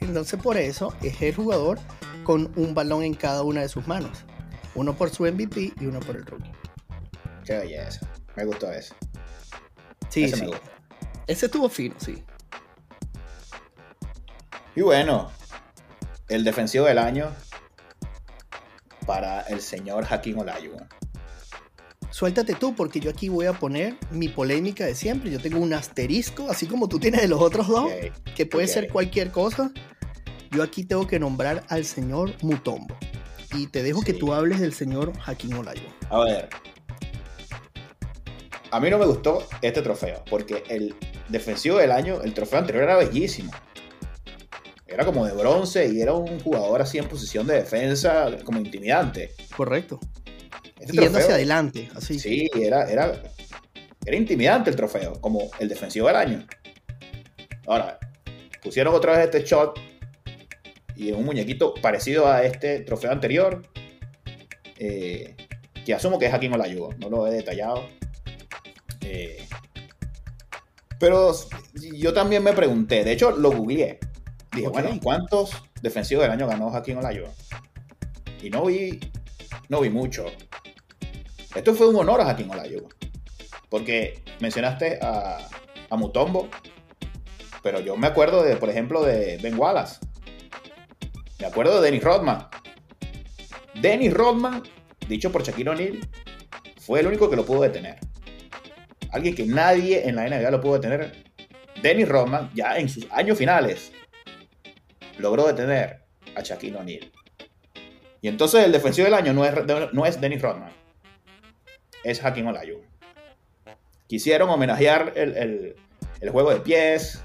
[0.00, 1.78] Entonces por eso es el jugador
[2.22, 4.10] con un balón en cada una de sus manos.
[4.74, 6.52] Uno por su MVP y uno por el rookie.
[7.46, 8.06] Qué belleza.
[8.36, 8.94] Me gustó ese.
[10.10, 10.42] Sí, ese sí.
[10.42, 10.70] me gusta.
[11.26, 12.22] Ese estuvo fino, sí.
[14.76, 15.30] Y bueno,
[16.28, 17.34] el defensivo del año
[19.10, 20.86] para el señor Hakim Olajuwon.
[22.12, 25.32] Suéltate tú, porque yo aquí voy a poner mi polémica de siempre.
[25.32, 27.90] Yo tengo un asterisco, así como tú tienes de los otros dos,
[28.36, 29.72] que puede ser cualquier cosa.
[30.52, 32.96] Yo aquí tengo que nombrar al señor Mutombo.
[33.52, 35.92] Y te dejo que tú hables del señor Hakim Olajuwon.
[36.08, 36.48] A ver.
[38.70, 40.94] A mí no me gustó este trofeo, porque el
[41.28, 43.50] defensivo del año, el trofeo anterior era bellísimo.
[44.90, 49.30] Era como de bronce y era un jugador así en posición de defensa, como intimidante.
[49.56, 50.00] Correcto.
[50.80, 52.18] Este Yendo hacia adelante, así.
[52.18, 53.22] Sí, era, era,
[54.04, 56.46] era intimidante el trofeo, como el defensivo del año.
[57.66, 58.00] Ahora,
[58.62, 59.78] pusieron otra vez este shot
[60.96, 63.62] y un muñequito parecido a este trofeo anterior,
[64.76, 65.36] eh,
[65.84, 67.86] que asumo que es Hakim Olajuwon, no lo he detallado.
[69.02, 69.46] Eh,
[70.98, 71.32] pero
[71.94, 74.00] yo también me pregunté, de hecho lo googleé.
[74.52, 74.72] Dije, Ok.
[74.72, 75.50] bueno, ¿cuántos
[75.82, 77.30] defensivos del año ganó Hakim Olajuwon?
[78.42, 78.98] Y no vi,
[79.68, 80.26] no vi mucho.
[81.54, 82.92] Esto fue un honor a Hakim Olajuwon.
[83.68, 85.38] Porque mencionaste a,
[85.88, 86.48] a Mutombo,
[87.62, 89.98] pero yo me acuerdo de, por ejemplo, de Ben Wallace.
[91.38, 92.48] Me acuerdo de Dennis Rodman.
[93.80, 94.62] Dennis Rodman,
[95.08, 96.00] dicho por Shaquille O'Neal,
[96.80, 97.98] fue el único que lo pudo detener.
[99.12, 101.24] Alguien que nadie en la NBA lo pudo detener.
[101.82, 103.92] Dennis Rodman, ya en sus años finales,
[105.20, 106.04] logró detener
[106.34, 107.12] a Shaquille O'Neal.
[108.22, 109.54] Y entonces el defensivo del año no es,
[109.92, 110.70] no es Dennis Rodman,
[112.04, 112.82] es Hakim Olajuwon.
[114.06, 115.76] Quisieron homenajear el, el-
[116.20, 117.22] el juego de pies,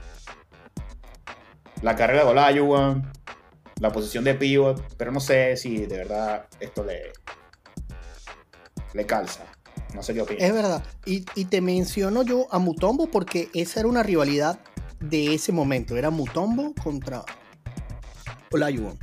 [1.82, 3.12] la carrera de Olajuwon,
[3.82, 7.12] la posición de pivot, pero no sé si de verdad esto le,
[8.94, 9.44] le calza.
[9.94, 10.44] No sé qué opinas.
[10.44, 10.84] Es verdad.
[11.06, 14.60] Y, y te menciono yo a Mutombo porque esa era una rivalidad
[15.00, 15.98] de ese momento.
[15.98, 17.24] Era Mutombo contra
[18.56, 18.98] Olajuwon.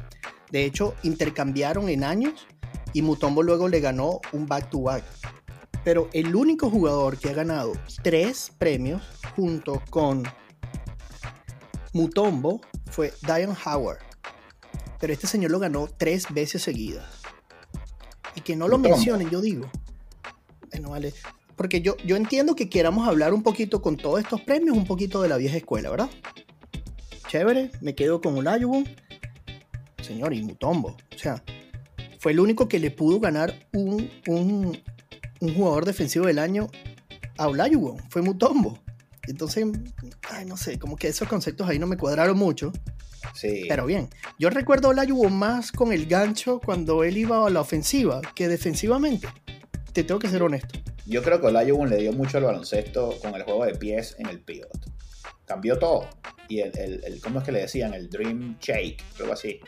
[0.50, 2.46] De hecho, intercambiaron en años
[2.92, 5.04] y Mutombo luego le ganó un back-to-back.
[5.84, 9.02] Pero el único jugador que ha ganado tres premios
[9.34, 10.22] junto con
[11.92, 12.60] Mutombo
[12.90, 13.98] fue Diane Howard.
[15.00, 17.04] pero este señor lo ganó tres veces seguidas.
[18.36, 18.96] Y que no lo Mutombo.
[18.96, 19.70] mencionen, yo digo.
[20.70, 21.12] Bueno, vale.
[21.56, 25.20] Porque yo, yo entiendo que queramos hablar un poquito con todos estos premios, un poquito
[25.22, 26.08] de la vieja escuela, ¿verdad?
[27.28, 28.84] Chévere, me quedo con Olajuwon.
[30.12, 30.96] Señor, y Mutombo.
[31.14, 31.42] O sea,
[32.18, 34.78] fue el único que le pudo ganar un, un,
[35.40, 36.68] un jugador defensivo del año
[37.38, 37.98] a Olajuwon.
[38.10, 38.78] Fue Mutombo.
[39.26, 39.66] Entonces,
[40.30, 42.72] ay, no sé, como que esos conceptos ahí no me cuadraron mucho.
[43.34, 43.64] Sí.
[43.68, 47.60] Pero bien, yo recuerdo a Olajuwon más con el gancho cuando él iba a la
[47.60, 49.28] ofensiva que defensivamente.
[49.92, 50.78] Te tengo que ser honesto.
[51.06, 54.26] Yo creo que Olajuwon le dio mucho al baloncesto con el juego de pies en
[54.28, 54.90] el pivot.
[55.44, 56.08] Cambió todo.
[56.48, 57.94] Y el, el- el- ¿cómo es que le decían?
[57.94, 59.60] El Dream Shake, algo así.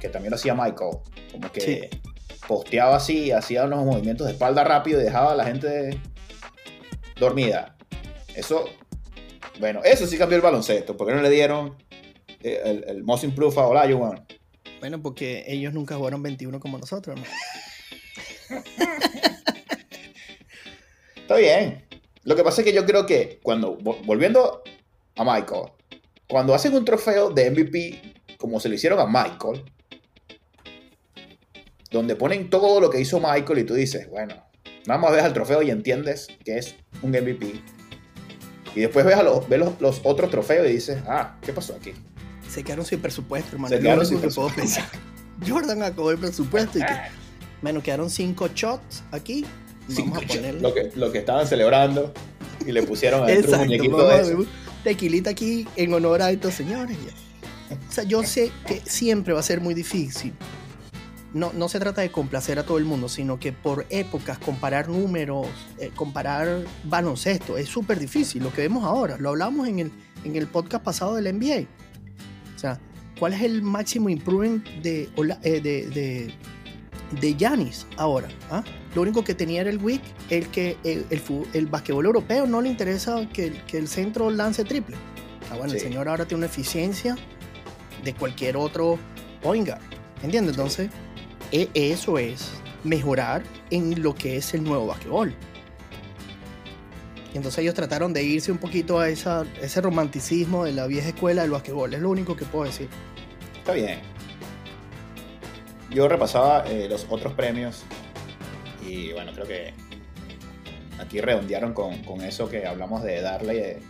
[0.00, 0.98] Que también lo hacía Michael.
[1.32, 1.80] Como que Sí.
[2.48, 6.00] posteaba así, hacía unos movimientos de espalda rápido y dejaba a la gente
[7.18, 7.76] dormida.
[8.34, 8.64] Eso,
[9.58, 10.96] bueno, eso sí cambió el baloncesto.
[10.96, 11.76] ¿Por qué no le dieron
[12.42, 14.26] eh, el, el Most Improved a Olajuwon?
[14.80, 17.26] Bueno, porque ellos nunca jugaron 21 como nosotros, ¿no?
[21.16, 21.84] Está bien.
[22.24, 24.62] Lo que pasa es que yo creo que cuando, vo- volviendo
[25.16, 25.70] a Michael,
[26.28, 29.64] cuando hacen un trofeo de MVP como se lo hicieron a Michael,
[31.90, 34.34] donde ponen todo lo que hizo Michael y tú dices, bueno,
[34.86, 37.60] nada más ves al trofeo y entiendes que es un MVP.
[38.74, 41.74] Y después ves, a los, ves los, los otros trofeos y dices, ah, ¿qué pasó
[41.74, 41.92] aquí?
[42.48, 43.74] Se quedaron sin presupuesto, hermano.
[43.74, 44.80] Se quedaron sin presupuesto.
[45.48, 46.92] Jordan acabó el presupuesto y que,
[47.62, 49.44] bueno, quedaron cinco shots aquí.
[49.88, 50.60] Cinco Vamos a shots, ponerle.
[50.60, 52.12] lo, que, lo que estaban celebrando
[52.64, 54.28] y le pusieron adentro un Exacto, muñequito vamos de a eso.
[54.28, 54.48] ver un
[54.84, 56.96] tequilita aquí en honor a estos señores.
[57.88, 60.32] O sea, yo sé que siempre va a ser muy difícil.
[61.32, 64.88] No, no se trata de complacer a todo el mundo, sino que por épocas comparar
[64.88, 65.46] números,
[65.78, 68.42] eh, comparar baloncesto, es súper difícil.
[68.42, 69.92] Lo que vemos ahora, lo hablamos en el,
[70.24, 71.66] en el podcast pasado del NBA.
[72.56, 72.80] O sea,
[73.18, 75.08] ¿cuál es el máximo improvement de,
[75.44, 76.34] eh, de, de,
[77.20, 78.26] de Giannis ahora?
[78.50, 78.64] ¿ah?
[78.96, 82.60] Lo único que tenía era el WIC, el que el, el, el basquetbol europeo no
[82.60, 84.96] le interesa que, el- que el centro lance triple.
[85.52, 87.16] Ah, bueno, el señor ahora tiene una eficiencia
[88.02, 88.98] de cualquier otro
[89.42, 89.80] point guard.
[90.22, 90.54] ¿Entiendes?
[90.56, 90.90] Entonces,
[91.52, 92.52] eso es
[92.84, 95.34] mejorar en lo que es el nuevo basquetbol.
[97.32, 101.08] Y entonces ellos trataron de irse un poquito a esa, ese romanticismo de la vieja
[101.08, 101.94] escuela del basquetbol.
[101.94, 102.88] Es lo único que puedo decir.
[103.58, 104.00] Está bien.
[105.90, 107.84] Yo repasaba eh, los otros premios
[108.86, 109.74] y bueno, creo que
[110.98, 113.80] aquí redondearon con, con eso que hablamos de darle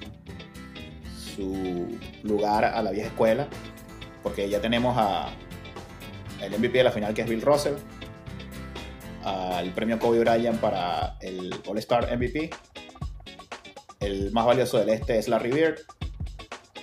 [1.37, 3.49] su lugar a la vieja escuela,
[4.23, 5.31] porque ya tenemos a
[6.43, 7.75] el MVP de la final que es Bill Russell,
[9.25, 12.51] al premio Kobe Bryant para el All-Star MVP,
[14.01, 15.79] el más valioso del este es Larry Bird,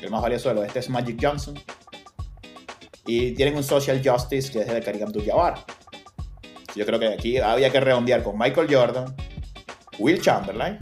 [0.02, 1.60] el más valioso del oeste es Magic Johnson,
[3.06, 5.66] y tienen un social justice que es de Karim Abdul-Jabbar.
[6.76, 9.16] Yo creo que aquí había que redondear con Michael Jordan,
[9.98, 10.78] Will Chamberlain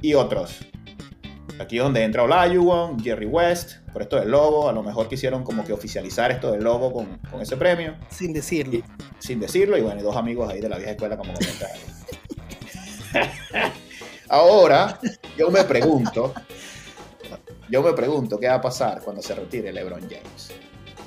[0.00, 0.60] y otros.
[1.58, 4.68] Aquí es donde entra Olajuwon, Jerry West, por esto del logo.
[4.68, 8.32] A lo mejor quisieron como que oficializar esto del logo con, con ese premio, Sin
[8.32, 8.80] decirlo.
[9.18, 9.76] sin decirlo.
[9.76, 11.78] Y bueno, y dos amigos ahí de la vieja escuela como comentaron.
[14.28, 15.00] Ahora,
[15.36, 16.34] yo me pregunto,
[17.68, 20.52] yo me pregunto qué va a pasar cuando se retire LeBron James.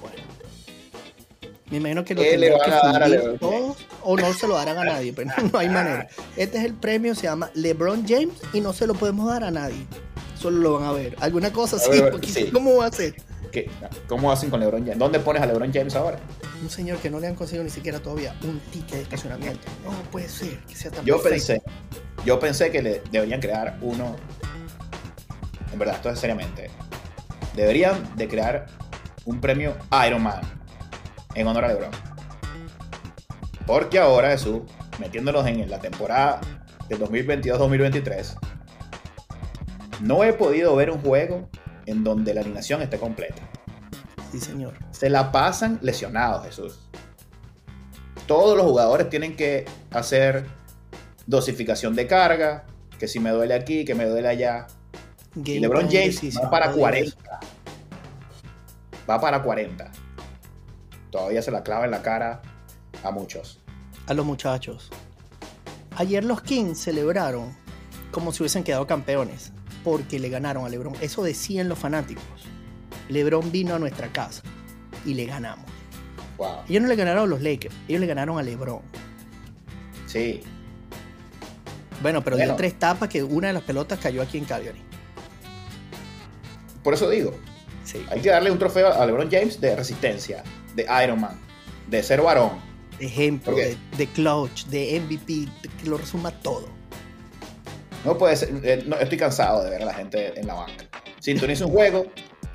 [0.01, 0.15] Bueno.
[1.69, 4.47] Me imagino que lo ¿Qué le tendrán que dar a LeBron todos o no se
[4.47, 6.07] lo darán a nadie, pero no hay manera.
[6.35, 9.51] Este es el premio, se llama LeBron James y no se lo podemos dar a
[9.51, 9.85] nadie.
[10.41, 11.15] Solo lo van a ver.
[11.19, 11.91] Alguna cosa así.
[12.27, 12.49] sí.
[12.51, 13.15] ¿Cómo va a ser?
[13.51, 13.69] ¿Qué-
[14.08, 14.97] ¿Cómo hacen con LeBron James?
[14.97, 16.17] ¿Dónde pones a LeBron James ahora?
[16.62, 19.67] Un señor que no le han conseguido ni siquiera todavía un ticket de estacionamiento.
[19.84, 21.62] No puede ser que sea tan Yo perfecto.
[21.62, 21.62] pensé,
[22.25, 24.15] yo pensé que le deberían crear uno.
[25.73, 26.69] En verdad, esto es seriamente.
[27.56, 28.67] Deberían de crear
[29.25, 29.75] un premio
[30.08, 30.41] Iron Man
[31.36, 31.91] en honor a LeBron.
[33.67, 34.62] Porque ahora, Jesús,
[34.99, 36.41] metiéndonos en la temporada
[36.89, 38.36] del 2022-2023,
[40.01, 41.49] no he podido ver un juego
[41.85, 43.41] en donde la alineación esté completa.
[44.31, 44.73] Sí, señor.
[44.91, 46.79] se la pasan lesionados, Jesús.
[48.27, 50.45] Todos los jugadores tienen que hacer
[51.27, 52.65] dosificación de carga,
[52.97, 54.67] que si me duele aquí, que me duele allá.
[55.35, 57.09] Game Y LeBron James va para Odio 40.
[57.09, 57.17] eso.
[59.09, 59.91] Va para 40.
[61.09, 62.41] Todavía se la clava en la cara
[63.03, 63.59] a muchos.
[64.07, 64.89] A los muchachos.
[65.97, 67.55] Ayer los Kings celebraron
[68.11, 69.51] como si hubiesen quedado campeones
[69.84, 70.94] porque le ganaron a LeBron.
[71.02, 72.24] Eso decían los fanáticos.
[73.10, 74.41] LeBron vino a nuestra casa
[75.06, 75.65] y le ganamos.
[76.38, 76.62] Wow.
[76.70, 78.82] Ellos no le ganaron a los Lakers, ellos le ganaron a LeBron.
[80.08, 80.41] Sí.
[82.02, 82.54] Bueno, pero Bueno.
[82.54, 84.82] dio tres tapas que una de las pelotas cayó aquí en Calgary.
[86.84, 87.34] Por eso digo.
[87.84, 88.04] Sí.
[88.10, 90.44] Hay que darle un trofeo a LeBron James de resistencia,
[90.76, 91.39] de Iron Man,
[91.88, 92.52] de ser varón.
[93.00, 95.48] De ejemplo, ¿Por de, de clutch, de MVP,
[95.82, 96.67] que lo resuma todo.
[98.05, 100.85] No puede ser, eh, no, estoy cansado de ver a la gente en la banca.
[101.19, 102.05] Sintoniza un juego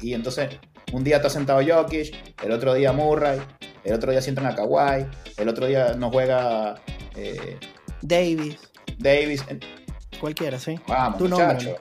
[0.00, 0.58] y entonces
[0.92, 3.40] un día está sentado Jokic, el otro día Murray,
[3.84, 5.06] el otro día sientan a Kawhi,
[5.36, 6.74] el otro día no juega
[7.14, 7.58] eh,
[8.02, 8.58] Davis,
[8.98, 9.44] Davis.
[10.20, 10.78] cualquiera, sí.
[10.88, 11.64] Vamos, Tu muchachos.
[11.64, 11.80] nombre.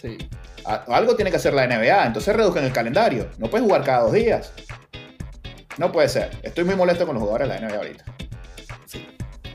[0.00, 0.16] Sí.
[0.64, 3.30] Algo tiene que hacer la NBA, entonces reduzcan el calendario.
[3.38, 4.52] No puedes jugar cada dos días.
[5.78, 6.30] No puede ser.
[6.42, 8.04] Estoy muy molesto con los jugadores de la NBA ahorita.
[8.84, 9.06] sí.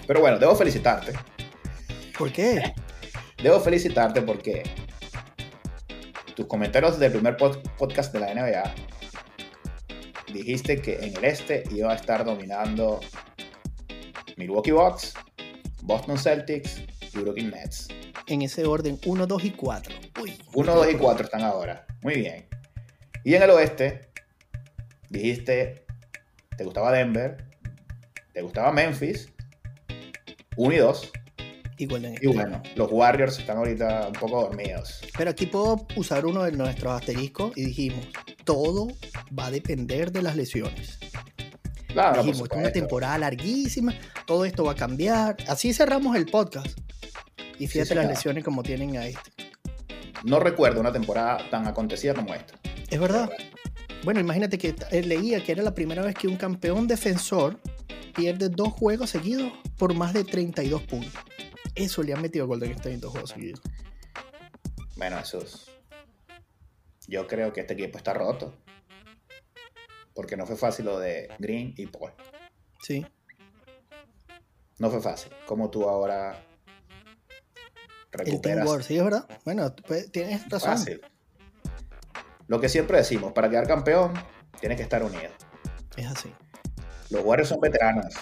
[0.08, 1.14] Pero bueno, debo felicitarte.
[2.18, 2.74] ¿Por qué?
[3.44, 4.64] Debo felicitarte porque
[6.36, 8.74] tus comentarios del primer pod- podcast de la NBA
[10.34, 13.00] dijiste que en el este iba a estar dominando
[14.38, 15.14] Milwaukee Bucks,
[15.84, 16.82] Boston Celtics
[17.14, 17.88] y Brooklyn Nets.
[18.28, 19.94] En ese orden, 1, 2 y 4.
[20.22, 20.34] Uy.
[20.54, 21.86] 1, 2 y 4 están ahora.
[22.02, 22.48] Muy bien.
[23.26, 24.10] Y en el oeste,
[25.10, 25.86] dijiste,
[26.58, 27.46] te gustaba Denver,
[28.34, 29.30] te gustaba Memphis,
[30.56, 31.12] 1 y 2.
[31.78, 32.28] Y State.
[32.28, 35.02] bueno, los Warriors están ahorita un poco dormidos.
[35.18, 38.06] Pero aquí puedo usar uno de nuestros asteriscos y dijimos,
[38.44, 38.88] todo
[39.38, 41.00] va a depender de las lesiones.
[41.88, 43.94] Claro, dijimos, "Esta es una temporada larguísima,
[44.26, 45.38] todo esto va a cambiar.
[45.48, 46.78] Así cerramos el podcast.
[47.60, 49.32] Y fíjate Sí, las lesiones como tienen a este.
[50.24, 52.54] No recuerdo una temporada tan acontecida como esta.
[52.90, 53.30] Es verdad.
[54.04, 57.60] Bueno, imagínate que eh, leía que era la primera vez que un campeón defensor
[58.16, 61.14] pierde dos juegos seguidos por más de 32 puntos.
[61.76, 63.62] Eso le han metido a Golden State en dos juegos seguidos.
[64.96, 65.70] Bueno, eso es-
[67.08, 68.54] Yo creo que este equipo está roto.
[70.14, 72.12] Porque no fue fácil lo de Green y Paul.
[72.82, 73.06] Sí.
[74.78, 75.32] No fue fácil.
[75.48, 76.46] Como tú ahora
[78.12, 78.68] El recuperas.
[78.68, 79.28] War, sí, es verdad.
[79.44, 80.70] Bueno, pues, tienes razón.
[80.78, 81.02] Fácil.
[82.48, 84.14] Lo que siempre decimos, para quedar campeón,
[84.60, 85.32] tienes que estar unido.
[85.98, 86.32] Es así.
[87.10, 88.14] Los Warriors son veteranos.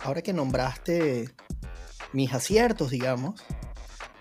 [0.00, 1.28] Ahora que nombraste
[2.12, 3.42] mis aciertos, digamos,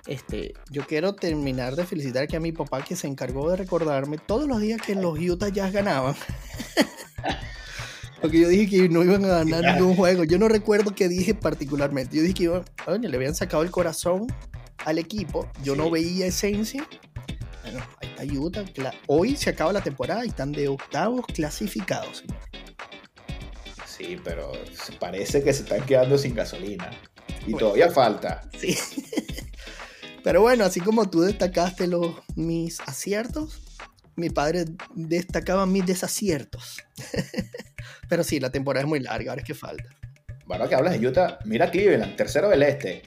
[0.08, 4.17] este, yo quiero terminar de felicitar aquí a mi papá que se encargó de recordarme
[4.17, 6.15] todos los días que los Utah Jazz ganaban.
[8.21, 10.23] Porque yo dije que no iban a ganar ningún juego.
[10.23, 12.15] Yo no recuerdo qué dije particularmente.
[12.15, 12.63] Yo dije que iban,
[13.02, 14.28] le habían sacado el corazón
[14.86, 15.47] al equipo.
[15.63, 16.88] Yo no veía esencia.
[17.62, 18.65] Bueno, ahí está Utah.
[19.08, 22.23] Hoy se acaba la temporada y están de octavos clasificados.
[23.86, 24.52] Sí, pero
[25.00, 26.89] parece que se están quedando sin gasolina.
[27.48, 27.58] Y Bueno.
[27.60, 28.42] todavía falta.
[28.60, 28.78] Sí.
[30.24, 33.62] Pero bueno, así como tú destacaste los, mis aciertos,
[34.16, 36.84] mi padre destacaba mis desaciertos.
[38.10, 39.90] Pero sí, la temporada es muy larga, ahora es que falta.
[40.46, 43.04] Bueno, que hablas de Utah, mira Cleveland, tercero del este.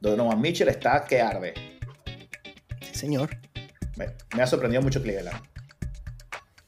[0.00, 1.54] Donovan Mitchell está que arde.
[2.82, 3.36] Sí, señor.
[3.96, 5.40] Me, me ha sorprendido mucho Cleveland.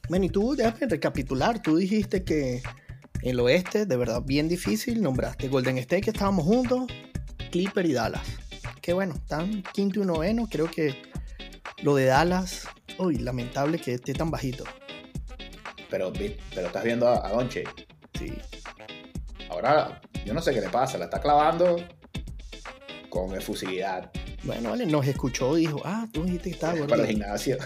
[0.09, 2.61] Bueno, y tú, déjame recapitular, tú dijiste que
[3.23, 6.87] el oeste, de verdad, bien difícil, nombraste Golden State, que estábamos juntos,
[7.51, 8.27] Clipper y Dallas.
[8.81, 11.01] Que bueno, están quinto y noveno, creo que
[11.81, 12.67] lo de Dallas,
[12.99, 14.65] uy, lamentable que esté tan bajito.
[15.89, 16.11] Pero,
[16.53, 17.87] pero estás viendo a, a Doncic.
[18.17, 18.33] Sí,
[19.49, 21.77] Ahora, yo no sé qué le pasa, la está clavando
[23.09, 24.11] con efusividad
[24.43, 27.57] Bueno, vale, nos escuchó dijo, ah, tú dijiste que estaba para el gimnasio.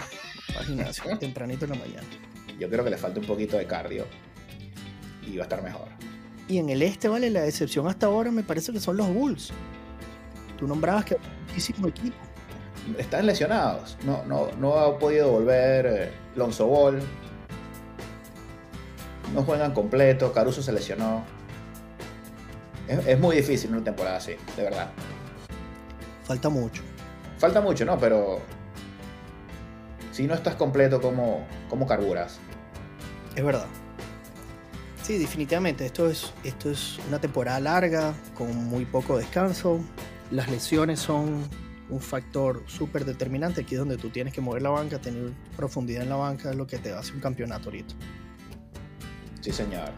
[0.48, 2.08] Para el gimnasio, tempranito en la mañana.
[2.60, 4.06] Yo creo que le falta un poquito de cardio
[5.28, 5.88] y va a estar mejor.
[6.48, 9.52] Y en el este, vale, la excepción hasta ahora me parece que son los Bulls.
[10.58, 12.16] Tú nombrabas que muchísimo equipo.
[12.98, 13.98] Están lesionados.
[14.06, 17.00] No, no, no ha podido volver eh, Lonzo Ball.
[19.34, 20.32] No juegan completo.
[20.32, 21.24] Caruso se lesionó.
[22.88, 24.90] Es, es muy difícil una temporada así, de verdad.
[26.24, 26.82] Falta mucho.
[27.38, 27.98] Falta mucho, ¿no?
[28.00, 28.40] Pero
[30.18, 32.40] si no estás completo, ¿cómo, cómo carburas?
[33.36, 33.68] Es verdad.
[35.08, 35.86] Sí, definitivamente.
[35.86, 39.80] Esto es, esto es una temporada larga, con muy poco descanso.
[40.32, 41.48] Las lesiones son
[41.90, 43.62] un factor súper determinante.
[43.62, 46.58] Aquí es donde tú tienes que mover la banca, tener profundidad en la banca, es
[46.58, 47.96] lo que te hace un campeonato ahorita.
[49.40, 49.92] Sí, señor.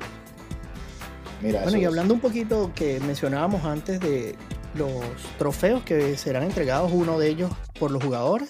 [1.42, 4.36] Mira, Bueno, y hablando un poquito que mencionábamos antes de
[4.76, 4.94] los
[5.40, 8.48] trofeos que serán entregados, uno de ellos por los jugadores,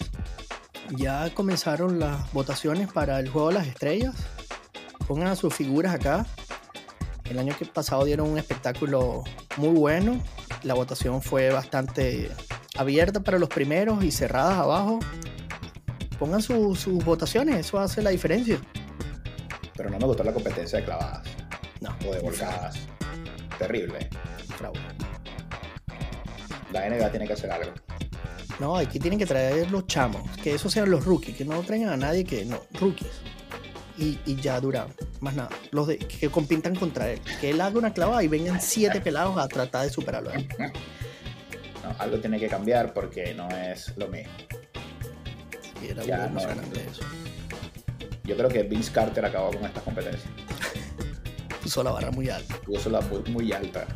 [0.98, 4.14] ya comenzaron las votaciones para el Juego de las Estrellas.
[5.08, 6.26] Pongan a sus figuras acá.
[7.30, 9.24] El año que pasado dieron un espectáculo
[9.58, 10.22] muy bueno.
[10.64, 12.30] La votación fue bastante
[12.78, 15.00] abierta para los primeros y cerradas abajo.
[16.18, 18.60] Pongan su- sus votaciones, eso hace la diferencia.
[19.76, 21.22] Pero no me gustó la competencia de clavadas
[21.80, 22.76] No, o de volcadas.
[23.58, 24.10] Terrible.
[24.58, 24.80] fraude.
[26.74, 27.72] La NBA tiene que hacer algo.
[28.60, 31.90] No, aquí tienen que traer los chamos, que esos sean los rookies, que no traigan
[31.92, 33.22] a nadie que no, rookies.
[33.98, 34.88] Y, y ya Durán,
[35.20, 35.50] más nada.
[35.72, 37.22] Los de, que compintan contra él.
[37.42, 40.32] Que él haga una clavada y vengan siete pelados a tratar de superarlo.
[41.82, 44.34] No, algo tiene que cambiar porque no es lo mismo.
[45.82, 47.04] Y era Ya, no, eso.
[48.26, 50.30] Yo creo que Vince Carter acabó con estas competencias.
[51.64, 52.58] Puso la barra muy alta.
[52.66, 53.88] Puso la muy, muy alta.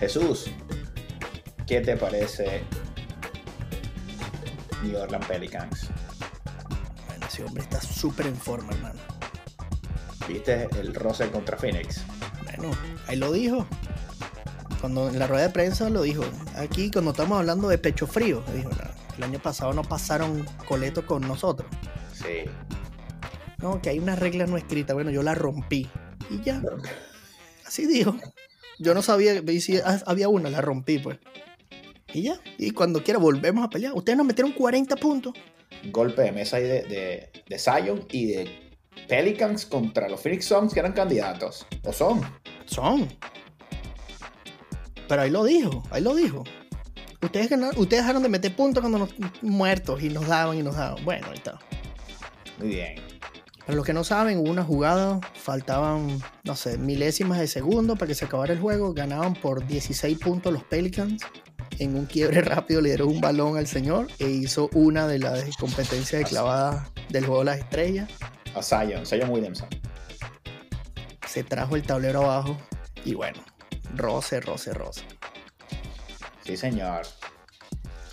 [0.00, 0.46] Jesús,
[1.66, 2.62] ¿qué te parece
[4.82, 5.90] New Orleans Pelicans?
[7.40, 9.00] Ese hombre está súper en forma, hermano.
[10.28, 12.04] ¿Viste el Russell contra Phoenix?
[12.44, 12.76] Bueno,
[13.06, 13.66] ahí lo dijo.
[14.82, 16.22] Cuando en la rueda de prensa lo dijo.
[16.56, 21.06] Aquí, cuando estamos hablando de pecho frío, dijo, "No, el año pasado no pasaron coleto
[21.06, 21.66] con nosotros.
[22.12, 22.44] Sí.
[23.56, 24.92] No, que hay una regla no escrita.
[24.92, 25.88] Bueno, yo la rompí.
[26.28, 26.60] Y ya,
[27.66, 28.18] así dijo.
[28.78, 29.42] Yo no sabía,
[30.04, 31.18] había una, la rompí, pues.
[32.12, 33.92] Y ya, y cuando quiera volvemos a pelear.
[33.94, 35.34] Ustedes nos metieron 40 puntos.
[35.90, 38.70] Golpe de mesa ahí de, de, de Zion y de
[39.08, 41.66] Pelicans contra los Phoenix Suns que eran candidatos.
[41.84, 42.20] ¿O son?
[42.66, 43.08] Son.
[45.08, 46.44] Pero ahí lo dijo, ahí lo dijo.
[47.22, 49.10] Ustedes, ustedes dejaron de meter puntos cuando nos
[49.42, 51.04] muertos y nos daban y nos daban.
[51.04, 51.58] Bueno, ahí está.
[52.58, 52.94] Muy bien.
[53.58, 58.06] Para los que no saben, hubo una jugada, faltaban, no sé, milésimas de segundo para
[58.06, 58.94] que se acabara el juego.
[58.94, 61.22] Ganaban por 16 puntos los Pelicans.
[61.80, 65.56] En un quiebre rápido le dieron un balón al señor e hizo una de las
[65.56, 68.08] competencias de clavadas del juego de las estrellas.
[68.54, 69.68] A Zion, Zion Williamson.
[71.26, 72.56] Se trajo el tablero abajo
[73.04, 73.42] y bueno,
[73.96, 75.02] roce, roce, roce.
[76.44, 77.02] Sí, señor.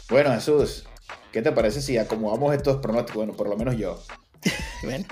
[0.09, 0.85] Bueno, Jesús,
[1.33, 3.15] ¿qué te parece si acomodamos estos pronósticos?
[3.17, 4.01] Bueno, por lo menos yo.
[4.83, 5.05] Bueno,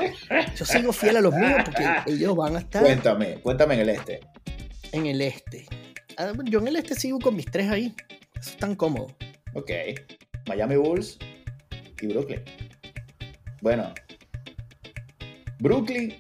[0.56, 3.90] yo sigo fiel a los míos porque ellos van a estar Cuéntame, cuéntame en el
[3.90, 4.20] este.
[4.92, 5.66] en el este.
[6.18, 7.96] Ah, Yo en el este sigo con mis tres ahí.
[8.40, 9.08] Eso es tan cómodo.
[9.54, 9.72] Ok.
[10.48, 11.18] Miami Bulls
[12.02, 12.44] y Brooklyn.
[13.62, 13.94] Bueno,
[15.60, 16.16] Brooklyn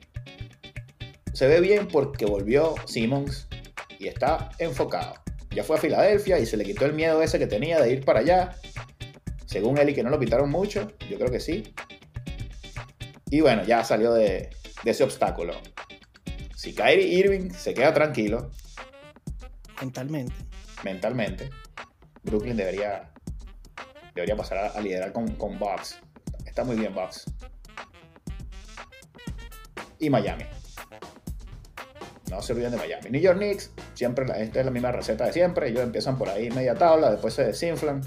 [1.33, 3.47] se ve bien porque volvió Simmons
[3.99, 5.15] y está enfocado.
[5.51, 8.03] Ya fue a Filadelfia y se le quitó el miedo ese que tenía de ir
[8.05, 8.55] para allá.
[9.45, 11.73] Según él y que no lo pitaron mucho, yo creo que sí.
[13.29, 14.49] Y bueno, ya salió de,
[14.83, 15.53] de ese obstáculo.
[16.55, 18.49] Si Kyrie Irving se queda tranquilo
[19.81, 20.33] Mentalmente.
[20.83, 21.49] mentalmente,
[22.25, 23.11] Brooklyn debería,
[24.13, 25.99] debería pasar a, liderar con, con Bucks.
[26.45, 27.25] Está muy bien Bucks.
[29.99, 30.43] Y Miami.
[32.29, 33.09] No se olviden de Miami.
[33.11, 35.69] New York Knicks, siempre esta es la misma receta de siempre.
[35.69, 38.01] Ellos empiezan por ahí media tabla, después se desinflan.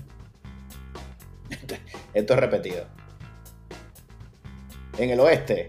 [2.14, 2.85] Esto es repetido.
[4.99, 5.69] En el oeste,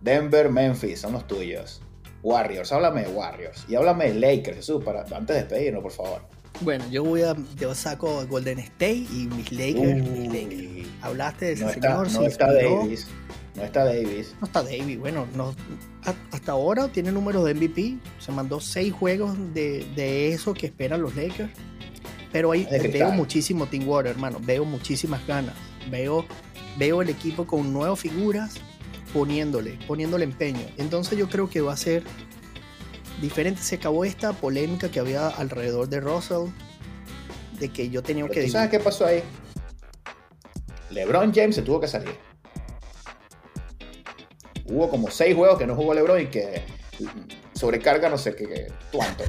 [0.00, 1.82] Denver, Memphis, son los tuyos.
[2.22, 3.66] Warriors, háblame de Warriors.
[3.68, 6.33] Y háblame de Lakers, Jesús, para, antes de despedirnos, por favor.
[6.60, 7.34] Bueno, yo voy a.
[7.56, 10.08] Yo saco a Golden State y mis Lakers.
[10.08, 10.88] mis Lakers.
[11.02, 12.12] Hablaste de ese no está, señor.
[12.12, 12.78] no está inspiró.
[12.80, 13.06] Davis.
[13.54, 14.34] No está Davis.
[14.40, 14.98] No está Davis.
[14.98, 15.54] Bueno, no,
[16.32, 17.98] hasta ahora tiene números de MVP.
[18.18, 21.50] Se mandó seis juegos de, de eso que esperan los Lakers.
[22.32, 24.40] Pero ahí veo muchísimo Team Water, hermano.
[24.42, 25.54] Veo muchísimas ganas.
[25.88, 26.24] Veo,
[26.78, 28.54] veo el equipo con nuevas figuras
[29.12, 30.66] poniéndole, poniéndole empeño.
[30.76, 32.02] Entonces yo creo que va a ser
[33.24, 33.60] diferente.
[33.62, 36.48] Se acabó esta polémica que había alrededor de Russell.
[37.58, 39.22] De que yo tenía Pero que ¿Tú sabes qué pasó ahí?
[40.90, 42.16] LeBron James se tuvo que salir.
[44.66, 46.62] Hubo como seis juegos que no jugó LeBron y que
[47.54, 49.24] sobrecarga no sé qué, qué cuánto.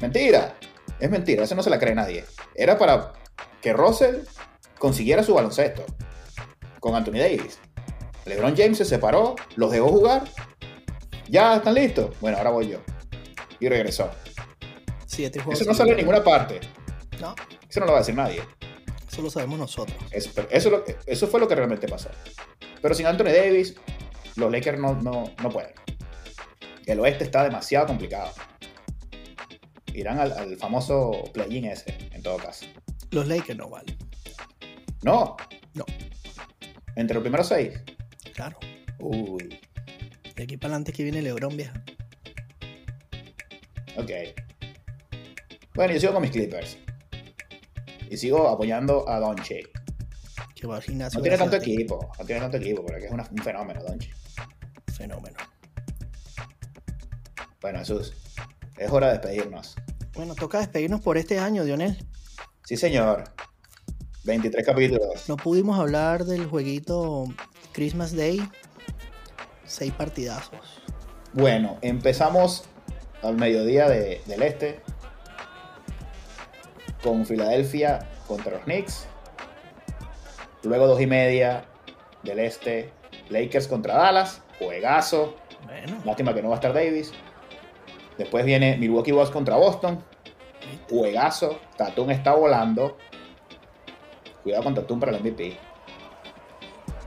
[0.00, 0.56] Mentira.
[1.00, 1.44] Es mentira.
[1.44, 2.24] Eso no se la cree nadie.
[2.54, 3.12] Era para
[3.60, 4.22] que Russell
[4.78, 5.84] consiguiera su baloncesto
[6.80, 7.58] con Anthony Davis.
[8.26, 10.24] LeBron James se separó, los dejó jugar.
[11.28, 12.18] Ya están listos.
[12.20, 12.78] Bueno, ahora voy yo.
[13.60, 14.10] Y regresó.
[15.06, 15.60] siete juegos.
[15.60, 16.60] Eso no sale en ninguna parte.
[17.20, 17.34] No,
[17.68, 18.42] Eso no lo va a decir nadie.
[19.10, 19.96] eso lo sabemos nosotros.
[20.10, 20.30] Eso,
[21.06, 22.10] eso, fue lo que realmente pasó.
[22.82, 23.74] Pero sin Anthony Davis,
[24.36, 25.72] los Lakers no, no, no pueden.
[26.84, 28.30] El oeste está demasiado complicado.
[29.94, 32.66] Irán al, al famoso play-in ese, en todo caso.
[33.10, 33.96] Los Lakers no valen.
[35.02, 35.36] No.
[35.72, 35.84] No.
[36.96, 37.80] Entre los primeros seis.
[38.34, 38.58] Claro.
[38.98, 39.58] Uy.
[40.36, 41.82] De aquí para adelante que viene LeBron, vieja.
[43.96, 44.10] Ok.
[45.74, 46.78] Bueno, yo sigo con mis Clippers.
[48.10, 49.68] Y sigo apoyando a Doncic.
[50.54, 51.18] Que va al gimnasio.
[51.18, 52.10] No tiene tanto equipo.
[52.18, 54.14] No tiene tanto equipo, pero que es una- un fenómeno, Doncic.
[54.94, 55.36] Fenómeno.
[57.60, 58.12] Bueno, Jesús.
[58.76, 59.74] Es hora de despedirnos.
[60.14, 62.06] Bueno, toca despedirnos por este año, Dionel.
[62.64, 63.24] Sí, señor.
[64.24, 65.28] 23 capítulos.
[65.28, 67.24] No pudimos hablar del jueguito
[67.72, 68.40] Christmas Day.
[69.66, 70.60] Seis partidazos.
[71.32, 72.64] Bueno, empezamos
[73.22, 74.80] al mediodía de- del este.
[77.02, 79.06] Con Filadelfia contra los Knicks.
[80.62, 81.64] Luego dos y media
[82.22, 82.92] del este.
[83.28, 84.42] Lakers contra Dallas.
[84.58, 85.36] Juegazo.
[85.64, 87.12] Bueno, Lástima que no va a estar Davis.
[88.18, 90.02] Después viene Milwaukee Bucks contra Boston.
[90.88, 91.58] Juegazo.
[91.76, 92.96] Tatum está volando.
[94.42, 95.56] Cuidado con Tatum para el MVP.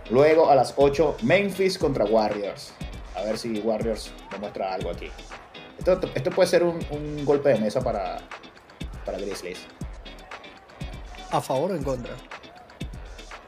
[0.09, 2.73] Luego a las 8, Memphis contra Warriors.
[3.15, 5.11] A ver si Warriors demuestra algo aquí.
[5.77, 8.19] Esto, esto puede ser un, un golpe de mesa para,
[9.05, 9.59] para Grizzlies.
[11.31, 12.13] ¿a favor o en contra?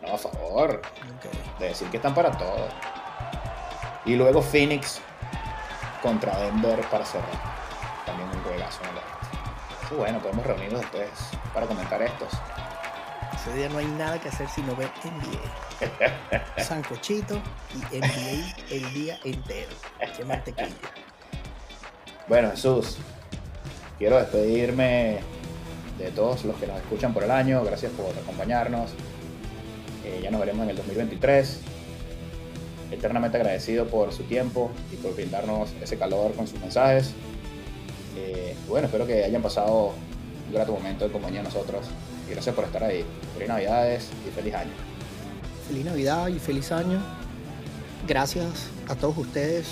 [0.02, 0.82] No, a favor.
[1.60, 2.68] De decir que están para todo.
[4.06, 5.00] Y luego Phoenix
[6.02, 7.30] contra Denver para cerrar.
[8.06, 8.96] También un juegazo en el
[9.98, 11.10] bueno, podemos reunirnos después
[11.54, 12.30] para comentar estos.
[13.42, 16.64] Ese día no hay nada que hacer sino ver NBA.
[16.64, 17.42] Sancochito
[17.74, 19.72] y NBA el día entero.
[20.16, 20.70] Qué mantequilla.
[22.28, 22.98] Bueno, Jesús,
[23.98, 25.22] quiero despedirme
[25.98, 27.64] de todos los que nos escuchan por el año.
[27.64, 28.92] Gracias por acompañarnos.
[30.06, 31.62] Eh, ya nos veremos en el 2023.
[32.92, 37.16] Eternamente agradecido por su tiempo y por brindarnos ese calor con sus mensajes.
[38.16, 39.96] Eh, bueno, espero que hayan pasado
[40.48, 41.88] un grato momento en compañía de nosotros.
[42.32, 43.04] Gracias por estar ahí.
[43.34, 44.72] Feliz Navidades y feliz año.
[45.68, 47.00] Feliz Navidad y feliz año.
[48.08, 49.68] Gracias a todos ustedes.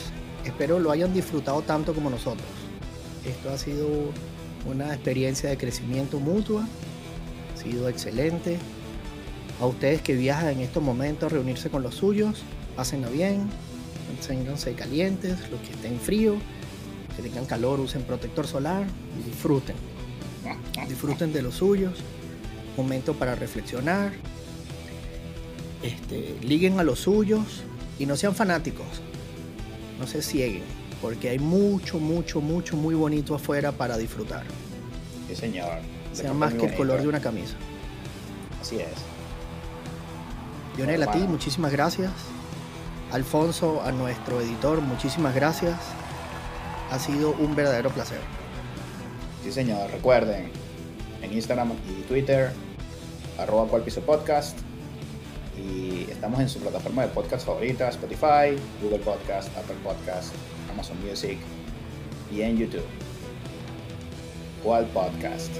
[0.45, 2.47] Espero lo hayan disfrutado tanto como nosotros.
[3.25, 3.87] Esto ha sido
[4.69, 6.67] una experiencia de crecimiento mutua.
[7.55, 8.57] Ha sido excelente.
[9.61, 12.43] A ustedes que viajan en estos momentos a reunirse con los suyos,
[12.75, 13.49] pásenla bien,
[14.07, 16.35] manténganse calientes, los que estén frío,
[17.15, 18.85] que tengan calor, usen protector solar
[19.19, 19.75] y disfruten.
[20.87, 21.99] Disfruten de los suyos.
[22.79, 24.13] Momento para reflexionar,
[25.83, 27.63] este, liguen a los suyos
[27.99, 28.87] y no sean fanáticos.
[29.99, 30.63] No se cieguen,
[31.01, 34.45] porque hay mucho, mucho, mucho muy bonito afuera para disfrutar.
[35.27, 35.79] Sí, señor.
[36.13, 37.55] Sean más que el color de una camisa.
[38.61, 38.87] Así es.
[40.77, 42.11] Lionel, a ti, muchísimas gracias.
[43.11, 45.77] Alfonso, a nuestro editor, muchísimas gracias.
[46.91, 48.21] Ha sido un verdadero placer.
[49.43, 49.91] Sí, señor.
[49.91, 50.49] Recuerden,
[51.21, 52.53] en Instagram y Twitter,
[53.39, 54.57] arroba cual piso podcast.
[55.57, 60.33] Y estamos en su plataforma de podcast favorita, Spotify, Google Podcast, Apple Podcast,
[60.71, 61.37] Amazon Music
[62.31, 62.85] y en YouTube.
[64.63, 65.51] ¿Cuál podcast?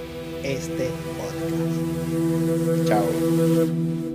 [0.42, 2.88] Este podcast.
[2.88, 4.09] Chao.